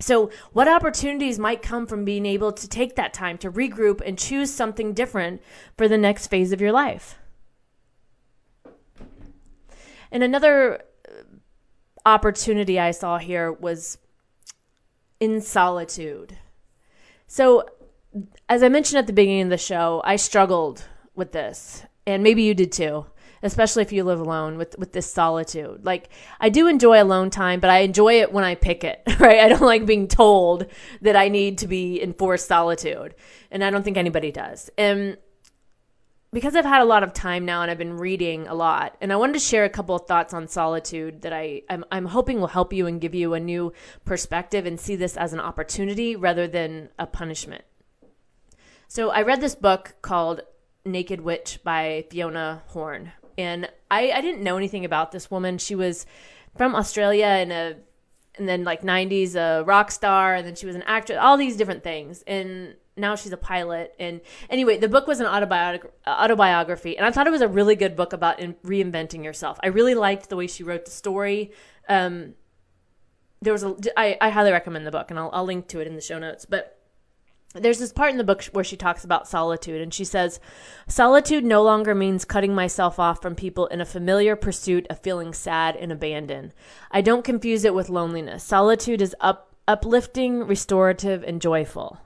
So, 0.00 0.30
what 0.54 0.68
opportunities 0.68 1.38
might 1.38 1.60
come 1.60 1.86
from 1.86 2.06
being 2.06 2.24
able 2.24 2.50
to 2.50 2.66
take 2.66 2.96
that 2.96 3.12
time 3.12 3.36
to 3.38 3.52
regroup 3.52 4.00
and 4.06 4.18
choose 4.18 4.50
something 4.50 4.94
different 4.94 5.42
for 5.76 5.86
the 5.86 5.98
next 5.98 6.28
phase 6.28 6.50
of 6.50 6.62
your 6.62 6.72
life? 6.72 7.18
And 10.10 10.22
another 10.22 10.76
uh, 11.06 11.12
opportunity 12.06 12.80
I 12.80 12.92
saw 12.92 13.18
here 13.18 13.52
was 13.52 13.98
in 15.20 15.42
solitude. 15.42 16.38
So, 17.26 17.66
as 18.48 18.62
I 18.62 18.68
mentioned 18.68 18.98
at 18.98 19.06
the 19.06 19.12
beginning 19.12 19.42
of 19.42 19.50
the 19.50 19.58
show, 19.58 20.00
I 20.04 20.16
struggled 20.16 20.84
with 21.14 21.32
this, 21.32 21.84
and 22.06 22.22
maybe 22.22 22.42
you 22.42 22.54
did 22.54 22.72
too. 22.72 23.06
especially 23.42 23.82
if 23.82 23.92
you 23.92 24.02
live 24.02 24.18
alone 24.20 24.56
with 24.58 24.76
with 24.78 24.92
this 24.92 25.10
solitude. 25.12 25.84
Like 25.84 26.08
I 26.40 26.48
do 26.48 26.66
enjoy 26.66 27.02
alone 27.02 27.30
time, 27.30 27.60
but 27.60 27.70
I 27.70 27.80
enjoy 27.80 28.20
it 28.20 28.32
when 28.32 28.44
I 28.44 28.54
pick 28.54 28.82
it, 28.84 29.02
right? 29.20 29.40
I 29.40 29.48
don't 29.48 29.60
like 29.62 29.86
being 29.86 30.08
told 30.08 30.66
that 31.02 31.16
I 31.16 31.28
need 31.28 31.58
to 31.58 31.68
be 31.68 32.00
in 32.00 32.14
forced 32.14 32.48
solitude, 32.48 33.14
and 33.50 33.62
I 33.62 33.70
don't 33.70 33.82
think 33.84 33.96
anybody 33.96 34.32
does. 34.32 34.70
And 34.78 35.18
because 36.32 36.56
I've 36.56 36.64
had 36.64 36.82
a 36.82 36.84
lot 36.84 37.02
of 37.02 37.12
time 37.14 37.44
now 37.44 37.62
and 37.62 37.70
I've 37.70 37.78
been 37.78 37.96
reading 37.96 38.46
a 38.46 38.54
lot, 38.54 38.96
and 39.00 39.12
I 39.12 39.16
wanted 39.16 39.34
to 39.34 39.38
share 39.38 39.64
a 39.64 39.70
couple 39.70 39.94
of 39.94 40.06
thoughts 40.06 40.34
on 40.34 40.48
solitude 40.48 41.22
that 41.22 41.32
I, 41.32 41.62
I'm, 41.70 41.84
I'm 41.90 42.06
hoping 42.06 42.40
will 42.40 42.48
help 42.48 42.72
you 42.72 42.86
and 42.86 43.00
give 43.00 43.14
you 43.14 43.34
a 43.34 43.40
new 43.40 43.72
perspective 44.04 44.66
and 44.66 44.78
see 44.78 44.96
this 44.96 45.16
as 45.16 45.32
an 45.32 45.40
opportunity 45.40 46.16
rather 46.16 46.46
than 46.46 46.90
a 46.98 47.06
punishment. 47.06 47.64
So 48.88 49.10
I 49.10 49.22
read 49.22 49.40
this 49.40 49.54
book 49.54 49.96
called 50.02 50.42
Naked 50.84 51.20
Witch 51.20 51.60
by 51.64 52.06
Fiona 52.10 52.62
Horn, 52.68 53.12
and 53.36 53.68
I, 53.90 54.12
I 54.12 54.20
didn't 54.20 54.42
know 54.42 54.56
anything 54.56 54.84
about 54.84 55.12
this 55.12 55.30
woman. 55.30 55.58
She 55.58 55.74
was 55.74 56.06
from 56.56 56.74
Australia 56.74 57.26
and 57.26 57.52
a 57.52 57.76
and 58.38 58.46
then 58.46 58.64
like 58.64 58.82
90s 58.82 59.34
a 59.34 59.64
rock 59.64 59.90
star 59.90 60.34
and 60.34 60.46
then 60.46 60.54
she 60.54 60.66
was 60.66 60.74
an 60.76 60.82
actress 60.82 61.18
all 61.18 61.38
these 61.38 61.56
different 61.56 61.82
things 61.82 62.22
and 62.26 62.74
now 62.96 63.14
she's 63.14 63.32
a 63.32 63.36
pilot. 63.36 63.94
And 63.98 64.20
anyway, 64.48 64.78
the 64.78 64.88
book 64.88 65.06
was 65.06 65.20
an 65.20 65.26
autobiography, 65.26 65.92
autobiography, 66.06 66.96
and 66.96 67.06
I 67.06 67.10
thought 67.10 67.26
it 67.26 67.30
was 67.30 67.42
a 67.42 67.48
really 67.48 67.76
good 67.76 67.94
book 67.94 68.12
about 68.12 68.40
in, 68.40 68.54
reinventing 68.64 69.22
yourself. 69.22 69.58
I 69.62 69.68
really 69.68 69.94
liked 69.94 70.28
the 70.28 70.36
way 70.36 70.46
she 70.46 70.62
wrote 70.62 70.84
the 70.84 70.90
story. 70.90 71.52
Um, 71.88 72.34
there 73.42 73.52
was 73.52 73.62
a, 73.62 73.76
I, 73.96 74.16
I 74.20 74.30
highly 74.30 74.50
recommend 74.50 74.86
the 74.86 74.90
book, 74.90 75.10
and 75.10 75.18
I'll, 75.18 75.30
I'll 75.32 75.44
link 75.44 75.68
to 75.68 75.80
it 75.80 75.86
in 75.86 75.94
the 75.94 76.00
show 76.00 76.18
notes. 76.18 76.46
But 76.46 76.75
there's 77.54 77.78
this 77.78 77.92
part 77.92 78.10
in 78.10 78.18
the 78.18 78.24
book 78.24 78.44
where 78.52 78.64
she 78.64 78.76
talks 78.76 79.04
about 79.04 79.28
solitude, 79.28 79.80
and 79.80 79.92
she 79.92 80.04
says, 80.04 80.40
Solitude 80.88 81.44
no 81.44 81.62
longer 81.62 81.94
means 81.94 82.24
cutting 82.24 82.54
myself 82.54 82.98
off 82.98 83.22
from 83.22 83.34
people 83.34 83.66
in 83.66 83.80
a 83.80 83.86
familiar 83.86 84.36
pursuit 84.36 84.86
of 84.90 85.00
feeling 85.00 85.32
sad 85.32 85.76
and 85.76 85.90
abandoned. 85.90 86.52
I 86.90 87.00
don't 87.00 87.24
confuse 87.24 87.64
it 87.64 87.74
with 87.74 87.88
loneliness. 87.88 88.44
Solitude 88.44 89.00
is 89.00 89.16
up, 89.20 89.54
uplifting, 89.66 90.46
restorative, 90.46 91.22
and 91.22 91.40
joyful. 91.40 91.98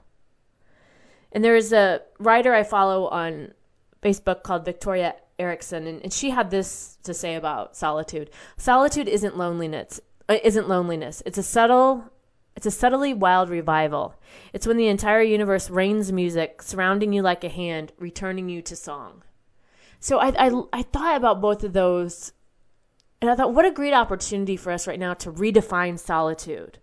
And 1.31 1.43
there 1.43 1.55
is 1.55 1.71
a 1.73 2.01
writer 2.19 2.53
I 2.53 2.63
follow 2.63 3.07
on 3.07 3.53
Facebook 4.01 4.43
called 4.43 4.65
Victoria 4.65 5.15
Erickson, 5.39 5.87
and, 5.87 6.01
and 6.01 6.13
she 6.13 6.29
had 6.29 6.51
this 6.51 6.97
to 7.03 7.13
say 7.13 7.35
about 7.35 7.75
solitude. 7.75 8.29
Solitude 8.57 9.07
isn't 9.07 9.37
loneliness. 9.37 9.99
Uh, 10.29 10.37
isn't 10.43 10.69
loneliness. 10.69 11.23
It's 11.25 11.37
a 11.37 11.43
subtle 11.43 12.11
it's 12.55 12.65
a 12.65 12.71
subtly 12.71 13.13
wild 13.13 13.49
revival. 13.49 14.15
It's 14.53 14.67
when 14.67 14.77
the 14.77 14.87
entire 14.87 15.21
universe 15.21 15.69
rains 15.69 16.11
music, 16.11 16.61
surrounding 16.61 17.13
you 17.13 17.21
like 17.21 17.43
a 17.43 17.49
hand, 17.49 17.93
returning 17.97 18.49
you 18.49 18.61
to 18.63 18.75
song. 18.75 19.23
So 19.99 20.19
I, 20.19 20.47
I, 20.47 20.61
I 20.73 20.81
thought 20.83 21.15
about 21.15 21.41
both 21.41 21.63
of 21.63 21.73
those, 21.73 22.33
and 23.21 23.29
I 23.29 23.35
thought, 23.35 23.53
what 23.53 23.65
a 23.65 23.71
great 23.71 23.93
opportunity 23.93 24.57
for 24.57 24.71
us 24.71 24.87
right 24.87 24.99
now 24.99 25.13
to 25.15 25.31
redefine 25.31 25.97
solitude. 25.97 26.79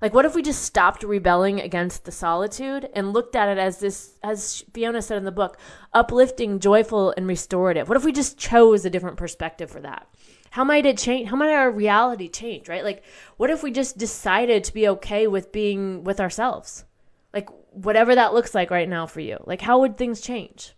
Like, 0.00 0.14
what 0.14 0.24
if 0.24 0.34
we 0.34 0.42
just 0.42 0.62
stopped 0.62 1.02
rebelling 1.02 1.60
against 1.60 2.04
the 2.04 2.12
solitude 2.12 2.88
and 2.94 3.12
looked 3.12 3.34
at 3.34 3.48
it 3.48 3.58
as 3.58 3.80
this, 3.80 4.12
as 4.22 4.64
Fiona 4.72 5.02
said 5.02 5.18
in 5.18 5.24
the 5.24 5.32
book, 5.32 5.58
uplifting, 5.92 6.60
joyful, 6.60 7.12
and 7.16 7.26
restorative? 7.26 7.88
What 7.88 7.96
if 7.96 8.04
we 8.04 8.12
just 8.12 8.38
chose 8.38 8.84
a 8.84 8.90
different 8.90 9.16
perspective 9.16 9.70
for 9.70 9.80
that? 9.80 10.06
How 10.50 10.64
might 10.64 10.86
it 10.86 10.98
change? 10.98 11.28
How 11.28 11.36
might 11.36 11.52
our 11.52 11.70
reality 11.70 12.28
change, 12.28 12.68
right? 12.68 12.84
Like, 12.84 13.02
what 13.36 13.50
if 13.50 13.62
we 13.62 13.70
just 13.70 13.98
decided 13.98 14.64
to 14.64 14.74
be 14.74 14.88
okay 14.88 15.26
with 15.26 15.52
being 15.52 16.04
with 16.04 16.20
ourselves? 16.20 16.84
Like, 17.32 17.48
whatever 17.70 18.14
that 18.14 18.34
looks 18.34 18.54
like 18.54 18.70
right 18.70 18.88
now 18.88 19.06
for 19.06 19.20
you. 19.20 19.38
Like, 19.44 19.60
how 19.60 19.80
would 19.80 19.96
things 19.96 20.20
change? 20.20 20.74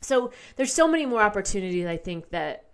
So, 0.00 0.32
there's 0.56 0.72
so 0.72 0.88
many 0.88 1.06
more 1.06 1.22
opportunities, 1.22 1.86
I 1.86 1.96
think, 1.96 2.30
that 2.30 2.64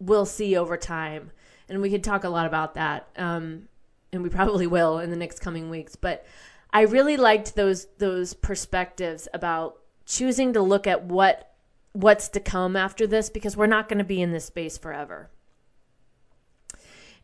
we'll 0.00 0.26
see 0.26 0.56
over 0.56 0.76
time. 0.76 1.30
And 1.68 1.80
we 1.80 1.90
could 1.90 2.04
talk 2.04 2.24
a 2.24 2.28
lot 2.28 2.46
about 2.46 2.74
that. 2.74 3.08
Um, 3.16 3.68
and 4.12 4.22
we 4.22 4.28
probably 4.28 4.66
will 4.66 4.98
in 4.98 5.10
the 5.10 5.16
next 5.16 5.40
coming 5.40 5.70
weeks. 5.70 5.96
But 5.96 6.26
I 6.72 6.82
really 6.82 7.16
liked 7.16 7.54
those 7.54 7.86
those 7.98 8.34
perspectives 8.34 9.28
about 9.32 9.78
choosing 10.04 10.52
to 10.54 10.60
look 10.60 10.86
at 10.86 11.04
what 11.04 11.54
what's 11.92 12.28
to 12.30 12.40
come 12.40 12.76
after 12.76 13.06
this 13.06 13.30
because 13.30 13.56
we're 13.56 13.66
not 13.66 13.88
going 13.88 13.98
to 13.98 14.04
be 14.04 14.20
in 14.20 14.32
this 14.32 14.44
space 14.44 14.76
forever. 14.76 15.30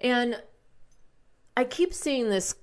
And 0.02 0.42
I 1.56 1.64
keep 1.64 1.94
seeing 1.94 2.28
this 2.28 2.54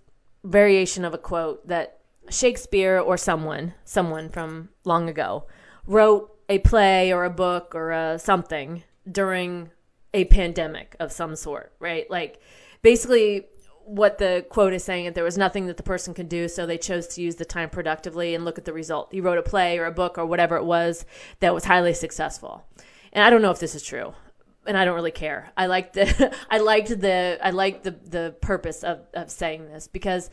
variation 0.43 1.05
of 1.05 1.13
a 1.13 1.17
quote 1.17 1.67
that 1.67 1.99
Shakespeare 2.29 2.99
or 2.99 3.17
someone, 3.17 3.73
someone 3.85 4.29
from 4.29 4.69
long 4.83 5.09
ago, 5.09 5.47
wrote 5.87 6.35
a 6.49 6.59
play 6.59 7.11
or 7.13 7.23
a 7.23 7.29
book 7.29 7.73
or 7.73 7.91
a 7.91 8.19
something 8.19 8.83
during 9.09 9.71
a 10.13 10.25
pandemic 10.25 10.95
of 10.99 11.11
some 11.11 11.35
sort, 11.35 11.73
right? 11.79 12.09
Like 12.09 12.41
basically 12.81 13.47
what 13.85 14.17
the 14.19 14.45
quote 14.49 14.73
is 14.73 14.83
saying 14.83 15.05
that 15.05 15.15
there 15.15 15.23
was 15.23 15.37
nothing 15.37 15.65
that 15.65 15.77
the 15.77 15.83
person 15.83 16.13
could 16.13 16.29
do 16.29 16.47
so 16.47 16.65
they 16.65 16.77
chose 16.77 17.07
to 17.07 17.21
use 17.21 17.35
the 17.35 17.45
time 17.45 17.69
productively 17.69 18.35
and 18.35 18.45
look 18.45 18.57
at 18.57 18.65
the 18.65 18.73
result. 18.73 19.09
He 19.11 19.21
wrote 19.21 19.39
a 19.39 19.43
play 19.43 19.79
or 19.79 19.85
a 19.85 19.91
book 19.91 20.17
or 20.17 20.25
whatever 20.25 20.57
it 20.57 20.65
was 20.65 21.05
that 21.39 21.53
was 21.53 21.65
highly 21.65 21.93
successful. 21.93 22.65
And 23.11 23.23
i 23.23 23.29
don't 23.31 23.41
know 23.41 23.49
if 23.49 23.59
this 23.59 23.73
is 23.73 23.81
true 23.81 24.13
and 24.69 24.77
i 24.77 24.85
don't 24.85 24.95
really 24.95 25.11
care 25.11 25.51
i 25.57 25.65
like 25.65 25.91
the 25.93 26.33
i 26.49 26.59
liked 26.59 26.87
the 27.01 27.37
i 27.43 27.49
liked 27.49 27.83
the 27.83 27.91
the 27.91 28.35
purpose 28.41 28.83
of, 28.83 29.01
of 29.13 29.29
saying 29.29 29.65
this 29.65 29.87
because 29.87 30.29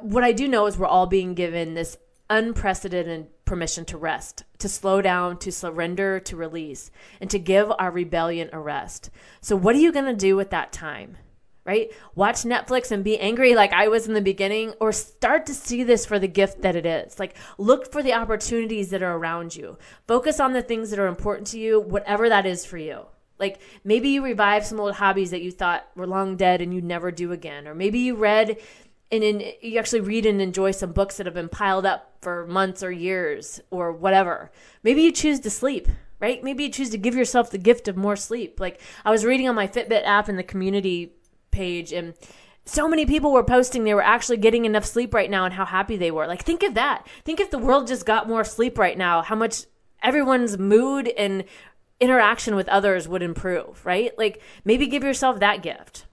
what 0.00 0.24
i 0.24 0.32
do 0.32 0.48
know 0.48 0.66
is 0.66 0.76
we're 0.76 0.86
all 0.86 1.06
being 1.06 1.34
given 1.34 1.74
this 1.74 1.96
unprecedented 2.30 3.26
permission 3.44 3.84
to 3.86 3.96
rest, 3.96 4.44
to 4.58 4.68
slow 4.68 5.00
down, 5.00 5.38
to 5.38 5.50
surrender, 5.50 6.20
to 6.20 6.36
release, 6.36 6.90
and 7.20 7.30
to 7.30 7.38
give 7.38 7.72
our 7.78 7.90
rebellion 7.90 8.50
a 8.52 8.60
rest. 8.60 9.10
So, 9.40 9.56
what 9.56 9.74
are 9.74 9.78
you 9.78 9.92
going 9.92 10.04
to 10.04 10.14
do 10.14 10.36
with 10.36 10.50
that 10.50 10.72
time? 10.72 11.16
right? 11.64 11.92
Watch 12.14 12.44
Netflix 12.44 12.90
and 12.90 13.04
be 13.04 13.18
angry 13.18 13.54
like 13.54 13.74
I 13.74 13.88
was 13.88 14.08
in 14.08 14.14
the 14.14 14.22
beginning, 14.22 14.72
or 14.80 14.90
start 14.90 15.44
to 15.46 15.54
see 15.54 15.82
this 15.82 16.06
for 16.06 16.18
the 16.18 16.26
gift 16.26 16.62
that 16.62 16.74
it 16.74 16.86
is. 16.86 17.18
Like, 17.18 17.36
look 17.58 17.92
for 17.92 18.02
the 18.02 18.14
opportunities 18.14 18.88
that 18.88 19.02
are 19.02 19.14
around 19.14 19.54
you. 19.54 19.76
Focus 20.06 20.40
on 20.40 20.54
the 20.54 20.62
things 20.62 20.88
that 20.88 20.98
are 20.98 21.08
important 21.08 21.46
to 21.48 21.58
you, 21.58 21.78
whatever 21.78 22.30
that 22.30 22.46
is 22.46 22.64
for 22.64 22.78
you. 22.78 23.04
Like, 23.38 23.60
maybe 23.84 24.08
you 24.08 24.24
revive 24.24 24.64
some 24.64 24.80
old 24.80 24.94
hobbies 24.94 25.30
that 25.30 25.42
you 25.42 25.50
thought 25.50 25.88
were 25.94 26.06
long 26.06 26.36
dead 26.36 26.60
and 26.60 26.74
you'd 26.74 26.84
never 26.84 27.10
do 27.10 27.32
again. 27.32 27.66
Or 27.68 27.74
maybe 27.74 27.98
you 27.98 28.14
read 28.14 28.58
and 29.10 29.24
in, 29.24 29.52
you 29.60 29.78
actually 29.78 30.00
read 30.00 30.26
and 30.26 30.40
enjoy 30.40 30.70
some 30.72 30.92
books 30.92 31.16
that 31.16 31.26
have 31.26 31.34
been 31.34 31.48
piled 31.48 31.86
up 31.86 32.16
for 32.20 32.46
months 32.46 32.82
or 32.82 32.90
years 32.90 33.60
or 33.70 33.92
whatever. 33.92 34.50
Maybe 34.82 35.02
you 35.02 35.12
choose 35.12 35.40
to 35.40 35.50
sleep 35.50 35.88
right? 36.20 36.42
Maybe 36.42 36.64
you 36.64 36.70
choose 36.70 36.90
to 36.90 36.98
give 36.98 37.14
yourself 37.14 37.50
the 37.50 37.58
gift 37.58 37.88
of 37.88 37.96
more 37.96 38.16
sleep. 38.16 38.60
Like 38.60 38.80
I 39.04 39.10
was 39.10 39.24
reading 39.24 39.48
on 39.48 39.54
my 39.54 39.68
Fitbit 39.68 40.04
app 40.04 40.28
in 40.28 40.36
the 40.36 40.42
community 40.42 41.12
page 41.50 41.92
and 41.92 42.14
so 42.64 42.86
many 42.86 43.06
people 43.06 43.32
were 43.32 43.44
posting 43.44 43.84
they 43.84 43.94
were 43.94 44.02
actually 44.02 44.36
getting 44.36 44.66
enough 44.66 44.84
sleep 44.84 45.14
right 45.14 45.30
now 45.30 45.44
and 45.44 45.54
how 45.54 45.64
happy 45.64 45.96
they 45.96 46.10
were. 46.10 46.26
Like 46.26 46.42
think 46.42 46.62
of 46.62 46.74
that. 46.74 47.06
Think 47.24 47.40
if 47.40 47.50
the 47.50 47.58
world 47.58 47.86
just 47.86 48.04
got 48.04 48.28
more 48.28 48.44
sleep 48.44 48.78
right 48.78 48.98
now, 48.98 49.22
how 49.22 49.36
much 49.36 49.64
everyone's 50.02 50.58
mood 50.58 51.08
and 51.08 51.44
interaction 52.00 52.54
with 52.54 52.68
others 52.68 53.08
would 53.08 53.22
improve, 53.22 53.84
right? 53.84 54.16
Like 54.16 54.40
maybe 54.64 54.86
give 54.86 55.02
yourself 55.02 55.40
that 55.40 55.62
gift. 55.62 56.06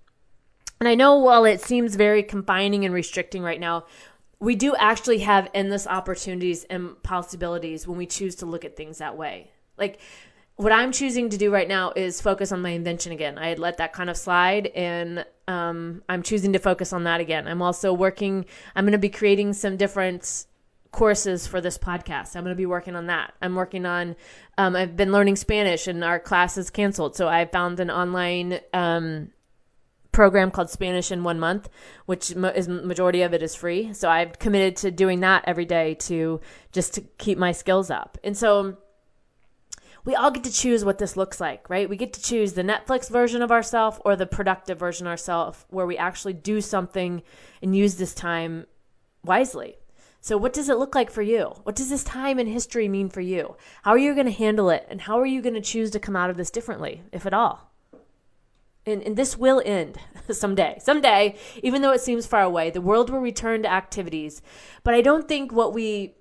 And 0.79 0.89
I 0.89 0.95
know 0.95 1.17
while 1.17 1.45
it 1.45 1.61
seems 1.61 1.95
very 1.95 2.23
confining 2.23 2.85
and 2.85 2.93
restricting 2.93 3.43
right 3.43 3.59
now, 3.59 3.85
we 4.39 4.55
do 4.55 4.75
actually 4.75 5.19
have 5.19 5.49
endless 5.53 5.87
opportunities 5.87 6.65
and 6.65 7.01
possibilities 7.03 7.87
when 7.87 7.97
we 7.97 8.05
choose 8.05 8.35
to 8.35 8.45
look 8.45 8.65
at 8.65 8.75
things 8.75 8.97
that 8.97 9.15
way. 9.15 9.51
Like 9.77 9.99
what 10.57 10.71
I'm 10.71 10.91
choosing 10.91 11.29
to 11.29 11.37
do 11.37 11.51
right 11.51 11.67
now 11.67 11.93
is 11.95 12.21
focus 12.21 12.51
on 12.51 12.61
my 12.61 12.71
invention 12.71 13.11
again. 13.11 13.37
I 13.37 13.49
had 13.49 13.59
let 13.59 13.77
that 13.77 13.93
kind 13.93 14.09
of 14.09 14.17
slide 14.17 14.67
and 14.67 15.25
um, 15.47 16.01
I'm 16.09 16.23
choosing 16.23 16.53
to 16.53 16.59
focus 16.59 16.93
on 16.93 17.03
that 17.03 17.21
again. 17.21 17.47
I'm 17.47 17.61
also 17.61 17.93
working, 17.93 18.45
I'm 18.75 18.85
going 18.85 18.93
to 18.93 18.97
be 18.97 19.09
creating 19.09 19.53
some 19.53 19.77
different 19.77 20.45
courses 20.95 21.45
for 21.45 21.59
this 21.59 21.77
podcast. 21.77 22.35
I'm 22.35 22.43
going 22.43 22.55
to 22.55 22.57
be 22.57 22.65
working 22.65 22.95
on 22.95 23.07
that. 23.07 23.33
I'm 23.41 23.53
working 23.53 23.85
on, 23.85 24.15
um, 24.57 24.77
I've 24.77 24.95
been 24.95 25.11
learning 25.11 25.35
Spanish 25.35 25.87
and 25.87 26.03
our 26.05 26.19
class 26.19 26.57
is 26.57 26.69
canceled. 26.69 27.17
So 27.17 27.27
I 27.27 27.43
found 27.45 27.81
an 27.81 27.91
online 27.91 28.61
um, 28.73 29.31
program 30.13 30.51
called 30.51 30.69
Spanish 30.69 31.11
in 31.11 31.21
one 31.23 31.37
month, 31.37 31.67
which 32.05 32.31
is 32.31 32.69
majority 32.69 33.23
of 33.23 33.33
it 33.33 33.43
is 33.43 33.53
free. 33.53 33.91
So 33.91 34.09
I've 34.09 34.39
committed 34.39 34.77
to 34.77 34.91
doing 34.91 35.19
that 35.19 35.43
every 35.45 35.65
day 35.65 35.95
to 35.95 36.39
just 36.71 36.93
to 36.93 37.01
keep 37.17 37.37
my 37.37 37.51
skills 37.51 37.91
up. 37.91 38.17
And 38.23 38.37
so 38.37 38.77
we 40.05 40.15
all 40.15 40.31
get 40.31 40.45
to 40.45 40.51
choose 40.51 40.85
what 40.85 40.97
this 40.97 41.17
looks 41.17 41.41
like, 41.41 41.69
right? 41.69 41.89
We 41.89 41.97
get 41.97 42.13
to 42.13 42.21
choose 42.21 42.53
the 42.53 42.63
Netflix 42.63 43.09
version 43.09 43.41
of 43.41 43.51
ourselves 43.51 43.99
or 44.05 44.15
the 44.15 44.25
productive 44.25 44.79
version 44.79 45.07
of 45.07 45.11
ourselves 45.11 45.65
where 45.69 45.85
we 45.85 45.97
actually 45.97 46.33
do 46.33 46.61
something 46.61 47.21
and 47.61 47.75
use 47.75 47.95
this 47.95 48.13
time 48.13 48.65
wisely. 49.25 49.75
So, 50.25 50.37
what 50.37 50.53
does 50.53 50.69
it 50.69 50.79
look 50.79 50.95
like 50.95 51.11
for 51.11 51.21
you? 51.21 51.53
What 51.65 51.75
does 51.75 51.91
this 51.91 52.03
time 52.03 52.39
in 52.39 52.47
history 52.47 52.87
mean 52.87 53.09
for 53.09 53.21
you? 53.21 53.57
How 53.83 53.91
are 53.91 53.97
you 53.99 54.15
going 54.15 54.25
to 54.25 54.31
handle 54.31 54.71
it? 54.71 54.83
And 54.89 55.01
how 55.01 55.19
are 55.19 55.25
you 55.27 55.39
going 55.39 55.53
to 55.53 55.61
choose 55.61 55.91
to 55.91 55.99
come 55.99 56.15
out 56.15 56.31
of 56.31 56.35
this 56.35 56.49
differently, 56.49 57.03
if 57.11 57.27
at 57.27 57.33
all? 57.35 57.71
And, 58.87 59.03
and 59.03 59.15
this 59.15 59.37
will 59.37 59.61
end 59.63 59.99
someday. 60.31 60.79
Someday, 60.81 61.35
even 61.61 61.83
though 61.83 61.91
it 61.91 62.01
seems 62.01 62.25
far 62.25 62.41
away, 62.41 62.71
the 62.71 62.81
world 62.81 63.11
will 63.11 63.19
return 63.19 63.61
to 63.61 63.71
activities. 63.71 64.41
But 64.83 64.95
I 64.95 65.01
don't 65.01 65.27
think 65.27 65.51
what 65.51 65.75
we 65.75 66.15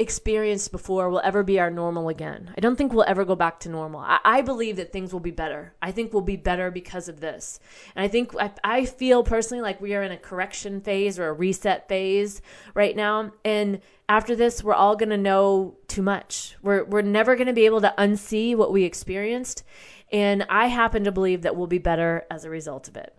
experienced 0.00 0.70
before 0.70 1.10
will 1.10 1.20
ever 1.24 1.42
be 1.42 1.58
our 1.58 1.70
normal 1.70 2.08
again. 2.08 2.54
I 2.56 2.60
don't 2.60 2.76
think 2.76 2.92
we'll 2.92 3.04
ever 3.08 3.24
go 3.24 3.34
back 3.34 3.58
to 3.60 3.68
normal. 3.68 4.00
I, 4.00 4.20
I, 4.24 4.42
believe 4.42 4.76
that 4.76 4.92
things 4.92 5.12
will 5.12 5.18
be 5.18 5.32
better. 5.32 5.74
I 5.82 5.90
think 5.90 6.12
we'll 6.12 6.22
be 6.22 6.36
better 6.36 6.70
because 6.70 7.08
of 7.08 7.18
this. 7.18 7.58
And 7.96 8.04
I 8.04 8.08
think 8.08 8.32
I, 8.38 8.52
I 8.62 8.84
feel 8.84 9.24
personally 9.24 9.60
like 9.60 9.80
we 9.80 9.96
are 9.96 10.02
in 10.04 10.12
a 10.12 10.16
correction 10.16 10.80
phase 10.80 11.18
or 11.18 11.26
a 11.26 11.32
reset 11.32 11.88
phase 11.88 12.40
right 12.74 12.94
now. 12.94 13.32
And 13.44 13.80
after 14.08 14.36
this, 14.36 14.62
we're 14.62 14.74
all 14.74 14.94
going 14.94 15.10
to 15.10 15.16
know 15.16 15.76
too 15.88 16.02
much. 16.02 16.56
We're, 16.62 16.84
we're 16.84 17.02
never 17.02 17.34
going 17.34 17.48
to 17.48 17.52
be 17.52 17.66
able 17.66 17.80
to 17.80 17.92
unsee 17.98 18.54
what 18.54 18.72
we 18.72 18.84
experienced. 18.84 19.64
And 20.12 20.46
I 20.48 20.68
happen 20.68 21.02
to 21.04 21.12
believe 21.12 21.42
that 21.42 21.56
we'll 21.56 21.66
be 21.66 21.78
better 21.78 22.24
as 22.30 22.44
a 22.44 22.50
result 22.50 22.86
of 22.86 22.96
it. 22.96 23.16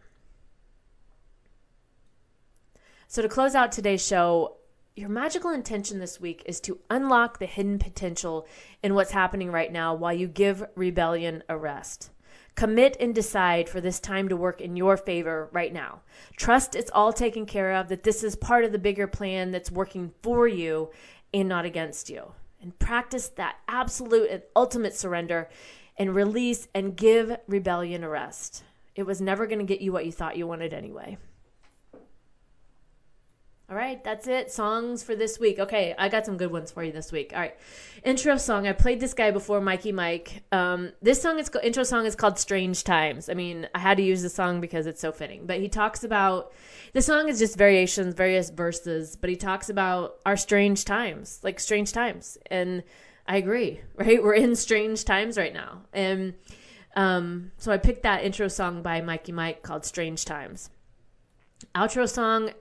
So, 3.09 3.21
to 3.21 3.27
close 3.27 3.55
out 3.55 3.71
today's 3.71 4.05
show, 4.05 4.57
your 4.95 5.09
magical 5.09 5.51
intention 5.51 5.99
this 5.99 6.19
week 6.19 6.43
is 6.45 6.59
to 6.61 6.79
unlock 6.89 7.39
the 7.39 7.45
hidden 7.45 7.79
potential 7.79 8.47
in 8.83 8.95
what's 8.95 9.11
happening 9.11 9.51
right 9.51 9.71
now 9.71 9.93
while 9.93 10.13
you 10.13 10.27
give 10.27 10.65
rebellion 10.75 11.43
a 11.47 11.57
rest. 11.57 12.09
Commit 12.55 12.97
and 12.99 13.15
decide 13.15 13.69
for 13.69 13.79
this 13.79 14.01
time 14.01 14.27
to 14.27 14.35
work 14.35 14.59
in 14.59 14.75
your 14.75 14.97
favor 14.97 15.47
right 15.53 15.71
now. 15.71 16.01
Trust 16.35 16.75
it's 16.75 16.91
all 16.93 17.13
taken 17.13 17.45
care 17.45 17.73
of, 17.73 17.87
that 17.87 18.03
this 18.03 18.23
is 18.23 18.35
part 18.35 18.65
of 18.65 18.73
the 18.73 18.77
bigger 18.77 19.07
plan 19.07 19.51
that's 19.51 19.71
working 19.71 20.11
for 20.21 20.47
you 20.47 20.89
and 21.33 21.47
not 21.47 21.63
against 21.63 22.09
you. 22.09 22.33
And 22.61 22.77
practice 22.77 23.29
that 23.29 23.57
absolute 23.69 24.29
and 24.29 24.43
ultimate 24.55 24.93
surrender 24.93 25.49
and 25.97 26.13
release 26.13 26.67
and 26.75 26.97
give 26.97 27.37
rebellion 27.47 28.03
a 28.03 28.09
rest. 28.09 28.63
It 28.95 29.03
was 29.03 29.21
never 29.21 29.47
going 29.47 29.59
to 29.59 29.65
get 29.65 29.79
you 29.79 29.93
what 29.93 30.05
you 30.05 30.11
thought 30.11 30.35
you 30.35 30.45
wanted 30.45 30.73
anyway. 30.73 31.17
All 33.69 33.75
right, 33.75 34.03
that's 34.03 34.27
it. 34.27 34.51
Songs 34.51 35.03
for 35.03 35.15
this 35.15 35.39
week. 35.39 35.59
Okay, 35.59 35.93
I 35.95 36.09
got 36.09 36.25
some 36.25 36.37
good 36.37 36.51
ones 36.51 36.71
for 36.71 36.83
you 36.83 36.91
this 36.91 37.11
week. 37.11 37.33
All 37.35 37.39
right, 37.39 37.55
intro 38.03 38.35
song. 38.37 38.67
I 38.67 38.71
played 38.71 38.99
this 38.99 39.13
guy 39.13 39.29
before, 39.29 39.61
Mikey 39.61 39.91
Mike. 39.91 40.41
Um, 40.51 40.93
this 41.03 41.21
song 41.21 41.37
is 41.37 41.51
intro 41.61 41.83
song 41.83 42.07
is 42.07 42.15
called 42.15 42.39
"Strange 42.39 42.83
Times." 42.83 43.29
I 43.29 43.35
mean, 43.35 43.69
I 43.75 43.79
had 43.79 43.97
to 43.97 44.03
use 44.03 44.23
the 44.23 44.29
song 44.29 44.59
because 44.59 44.87
it's 44.87 44.99
so 44.99 45.11
fitting. 45.11 45.45
But 45.45 45.59
he 45.59 45.69
talks 45.69 46.03
about 46.03 46.51
the 46.93 47.01
song 47.03 47.29
is 47.29 47.37
just 47.37 47.59
variations, 47.59 48.15
various 48.15 48.49
verses. 48.49 49.15
But 49.15 49.29
he 49.29 49.35
talks 49.35 49.69
about 49.69 50.15
our 50.25 50.35
strange 50.35 50.83
times, 50.83 51.39
like 51.43 51.59
strange 51.59 51.93
times, 51.93 52.39
and 52.47 52.81
I 53.27 53.37
agree. 53.37 53.81
Right, 53.95 54.23
we're 54.23 54.33
in 54.33 54.55
strange 54.55 55.05
times 55.05 55.37
right 55.37 55.53
now, 55.53 55.81
and 55.93 56.33
um, 56.95 57.51
so 57.57 57.71
I 57.71 57.77
picked 57.77 58.01
that 58.01 58.23
intro 58.23 58.47
song 58.47 58.81
by 58.81 59.01
Mikey 59.01 59.31
Mike 59.31 59.61
called 59.61 59.85
"Strange 59.85 60.25
Times." 60.25 60.71
Outro 61.75 62.09
song 62.09 62.51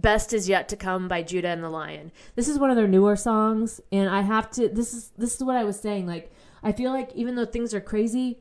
Best 0.00 0.32
is 0.32 0.48
Yet 0.48 0.68
to 0.68 0.76
Come 0.76 1.08
by 1.08 1.22
Judah 1.22 1.48
and 1.48 1.62
the 1.62 1.70
Lion. 1.70 2.12
This 2.34 2.48
is 2.48 2.58
one 2.58 2.70
of 2.70 2.76
their 2.76 2.88
newer 2.88 3.16
songs 3.16 3.80
and 3.90 4.08
I 4.08 4.22
have 4.22 4.50
to 4.52 4.68
this 4.68 4.94
is 4.94 5.12
this 5.16 5.34
is 5.34 5.44
what 5.44 5.56
I 5.56 5.64
was 5.64 5.78
saying 5.78 6.06
like 6.06 6.32
I 6.62 6.72
feel 6.72 6.92
like 6.92 7.10
even 7.14 7.34
though 7.34 7.44
things 7.44 7.74
are 7.74 7.80
crazy 7.80 8.38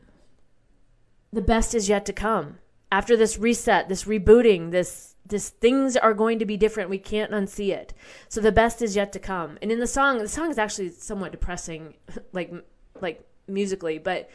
the 1.31 1.41
best 1.41 1.75
is 1.75 1.89
yet 1.89 2.05
to 2.05 2.13
come. 2.13 2.59
After 2.91 3.17
this 3.17 3.37
reset, 3.37 3.89
this 3.89 4.05
rebooting, 4.05 4.71
this 4.71 5.15
this 5.25 5.49
things 5.49 5.97
are 5.97 6.13
going 6.13 6.39
to 6.39 6.45
be 6.45 6.55
different. 6.55 6.89
We 6.89 6.99
can't 6.99 7.31
unsee 7.31 7.73
it. 7.73 7.93
So 8.29 8.39
the 8.39 8.51
best 8.51 8.81
is 8.81 8.95
yet 8.95 9.11
to 9.13 9.19
come. 9.19 9.57
And 9.61 9.71
in 9.71 9.79
the 9.79 9.87
song, 9.87 10.19
the 10.19 10.29
song 10.29 10.49
is 10.49 10.57
actually 10.57 10.91
somewhat 10.91 11.33
depressing 11.33 11.95
like 12.31 12.53
like 13.01 13.27
musically, 13.47 13.97
but 13.97 14.29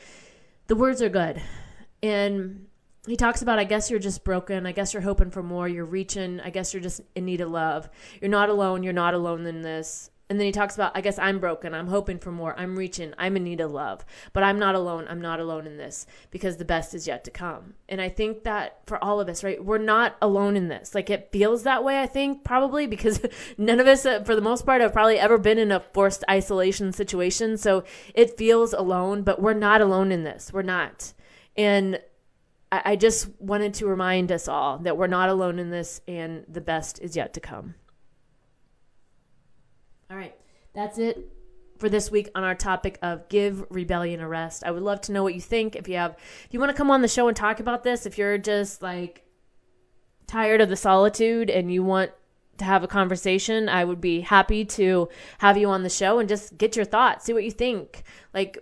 the 0.67 0.77
words 0.77 1.01
are 1.03 1.09
good. 1.09 1.41
And 2.03 2.67
he 3.07 3.17
talks 3.17 3.43
about, 3.43 3.59
I 3.59 3.65
guess 3.65 3.91
you're 3.91 3.99
just 3.99 4.23
broken. 4.23 4.65
I 4.65 4.73
guess 4.73 4.95
you're 4.95 5.03
hoping 5.03 5.31
for 5.31 5.43
more. 5.43 5.67
You're 5.67 5.85
reaching. 5.85 6.41
I 6.41 6.51
guess 6.51 6.73
you're 6.73 6.83
just 6.83 7.01
in 7.17 7.25
need 7.25 7.41
of 7.41 7.51
love. 7.51 7.89
You're 8.21 8.31
not 8.31 8.49
alone. 8.49 8.85
You're 8.85 8.93
not 8.93 9.15
alone 9.15 9.45
in 9.47 9.63
this. 9.63 10.11
And 10.31 10.39
then 10.39 10.47
he 10.47 10.53
talks 10.53 10.77
about, 10.77 10.93
I 10.95 11.01
guess 11.01 11.19
I'm 11.19 11.41
broken. 11.41 11.75
I'm 11.75 11.89
hoping 11.89 12.19
for 12.19 12.31
more. 12.31 12.55
I'm 12.57 12.79
reaching. 12.79 13.13
I'm 13.19 13.37
in 13.37 13.43
need 13.43 13.61
of 13.61 13.73
love. 13.73 14.05
But 14.33 14.45
I'm 14.45 14.59
not 14.59 14.77
alone. 14.77 15.07
I'm 15.11 15.21
not 15.21 15.41
alone 15.41 15.67
in 15.67 15.77
this 15.77 16.07
because 16.31 16.57
the 16.57 16.65
best 16.65 16.95
is 16.95 17.07
yet 17.07 17.25
to 17.25 17.31
come. 17.31 17.75
And 17.89 18.01
I 18.01 18.09
think 18.09 18.45
that 18.45 18.81
for 18.87 19.03
all 19.03 19.21
of 19.21 19.29
us, 19.29 19.43
right, 19.43 19.63
we're 19.63 19.79
not 19.79 20.17
alone 20.23 20.57
in 20.57 20.69
this. 20.69 20.95
Like 20.95 21.11
it 21.11 21.31
feels 21.33 21.65
that 21.65 21.83
way, 21.83 22.01
I 22.01 22.07
think, 22.07 22.45
probably 22.45 22.87
because 22.87 23.21
none 23.59 23.81
of 23.81 23.89
us, 23.89 24.07
uh, 24.07 24.23
for 24.23 24.37
the 24.37 24.41
most 24.41 24.65
part, 24.65 24.81
have 24.81 24.93
probably 24.93 25.19
ever 25.19 25.39
been 25.39 25.59
in 25.59 25.73
a 25.73 25.81
forced 25.81 26.25
isolation 26.31 26.93
situation. 26.93 27.59
So 27.59 27.83
it 28.15 28.39
feels 28.39 28.73
alone, 28.73 29.25
but 29.25 29.43
we're 29.43 29.55
not 29.55 29.81
alone 29.81 30.13
in 30.13 30.23
this. 30.23 30.53
We're 30.53 30.63
not. 30.63 31.13
And 31.57 32.01
I, 32.73 32.83
I 32.85 32.97
just 32.97 33.29
wanted 33.39 33.75
to 33.75 33.87
remind 33.87 34.33
us 34.33 34.49
all 34.49 34.79
that 34.79 34.97
we're 34.97 35.07
not 35.07 35.29
alone 35.29 35.59
in 35.59 35.71
this 35.71 36.01
and 36.09 36.45
the 36.49 36.63
best 36.63 37.01
is 37.01 37.15
yet 37.15 37.35
to 37.35 37.41
come. 37.41 37.75
All 40.11 40.17
right, 40.17 40.35
that's 40.75 40.99
it 40.99 41.31
for 41.79 41.89
this 41.89 42.11
week 42.11 42.31
on 42.35 42.45
our 42.45 42.55
topic 42.55 42.99
of 43.03 43.29
give 43.29 43.65
rebellion 43.71 44.21
a 44.21 44.29
rest. 44.29 44.65
I 44.65 44.71
would 44.71 44.83
love 44.83 45.01
to 45.03 45.13
know 45.13 45.23
what 45.23 45.35
you 45.35 45.41
think. 45.41 45.77
If 45.77 45.89
you 45.89 45.97
have, 45.97 46.17
if 46.45 46.49
you 46.51 46.61
want 46.61 46.71
to 46.71 46.77
come 46.77 46.91
on 46.91 47.03
the 47.03 47.09
show 47.09 47.29
and 47.29 47.37
talk 47.37 47.61
about 47.61 47.85
this, 47.85 48.07
if 48.07 48.19
you're 48.19 48.39
just 48.39 48.83
like 48.83 49.25
tired 50.27 50.61
of 50.61 50.69
the 50.69 50.77
solitude 50.77 51.51
and 51.51 51.73
you 51.73 51.83
want 51.83 52.11
to 52.59 52.65
have 52.65 52.85
a 52.85 52.89
conversation, 52.89 53.69
I 53.69 53.85
would 53.85 54.01
be 54.01 54.21
happy 54.21 54.65
to 54.65 55.09
have 55.39 55.57
you 55.57 55.69
on 55.69 55.83
the 55.83 55.91
show 55.91 56.19
and 56.19 56.29
just 56.29 56.57
get 56.57 56.77
your 56.77 56.85
thoughts, 56.85 57.25
see 57.25 57.33
what 57.33 57.45
you 57.45 57.51
think. 57.51 58.05
Like, 58.33 58.59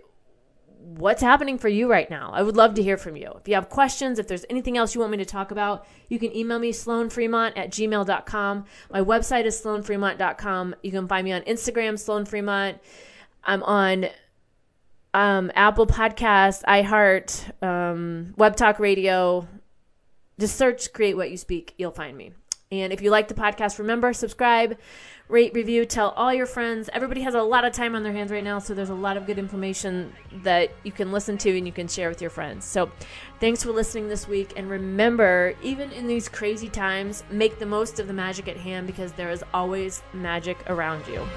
what's 0.81 1.21
happening 1.21 1.57
for 1.57 1.69
you 1.69 1.89
right 1.89 2.09
now. 2.09 2.31
I 2.33 2.41
would 2.41 2.57
love 2.57 2.73
to 2.75 2.83
hear 2.83 2.97
from 2.97 3.15
you. 3.15 3.31
If 3.39 3.47
you 3.47 3.55
have 3.55 3.69
questions, 3.69 4.19
if 4.19 4.27
there's 4.27 4.45
anything 4.49 4.77
else 4.77 4.93
you 4.93 5.01
want 5.01 5.11
me 5.11 5.17
to 5.17 5.25
talk 5.25 5.51
about, 5.51 5.85
you 6.09 6.19
can 6.19 6.35
email 6.35 6.59
me 6.59 6.71
sloanfremont 6.71 7.57
at 7.57 7.71
gmail.com. 7.71 8.65
My 8.89 9.01
website 9.01 9.45
is 9.45 9.61
sloanfremont.com. 9.61 10.75
You 10.83 10.91
can 10.91 11.07
find 11.07 11.25
me 11.25 11.33
on 11.33 11.41
Instagram, 11.43 11.97
Sloan 11.97 12.25
Fremont. 12.25 12.77
I'm 13.43 13.63
on 13.63 14.07
um, 15.13 15.51
Apple 15.55 15.87
Podcasts, 15.87 16.63
iHeart, 16.63 17.63
um, 17.63 18.33
Web 18.37 18.55
Talk 18.55 18.79
Radio. 18.79 19.47
Just 20.39 20.57
search 20.57 20.91
Create 20.93 21.15
What 21.15 21.31
You 21.31 21.37
Speak. 21.37 21.73
You'll 21.77 21.91
find 21.91 22.17
me. 22.17 22.33
And 22.71 22.93
if 22.93 23.01
you 23.01 23.09
like 23.11 23.27
the 23.27 23.33
podcast, 23.33 23.79
remember, 23.79 24.13
subscribe, 24.13 24.77
rate, 25.27 25.53
review, 25.53 25.85
tell 25.85 26.11
all 26.11 26.33
your 26.33 26.45
friends. 26.45 26.89
Everybody 26.93 27.21
has 27.21 27.33
a 27.35 27.41
lot 27.41 27.65
of 27.65 27.73
time 27.73 27.95
on 27.95 28.03
their 28.03 28.13
hands 28.13 28.31
right 28.31 28.43
now, 28.43 28.59
so 28.59 28.73
there's 28.73 28.89
a 28.89 28.95
lot 28.95 29.17
of 29.17 29.25
good 29.25 29.37
information 29.37 30.13
that 30.43 30.71
you 30.83 30.91
can 30.91 31.11
listen 31.11 31.37
to 31.39 31.57
and 31.57 31.65
you 31.65 31.73
can 31.73 31.89
share 31.89 32.07
with 32.07 32.21
your 32.21 32.29
friends. 32.29 32.63
So 32.63 32.89
thanks 33.41 33.61
for 33.61 33.71
listening 33.71 34.07
this 34.07 34.25
week. 34.25 34.53
And 34.55 34.69
remember, 34.69 35.53
even 35.61 35.91
in 35.91 36.07
these 36.07 36.29
crazy 36.29 36.69
times, 36.69 37.23
make 37.29 37.59
the 37.59 37.65
most 37.65 37.99
of 37.99 38.07
the 38.07 38.13
magic 38.13 38.47
at 38.47 38.57
hand 38.57 38.87
because 38.87 39.11
there 39.13 39.31
is 39.31 39.43
always 39.53 40.01
magic 40.13 40.57
around 40.69 41.05
you. 41.07 41.27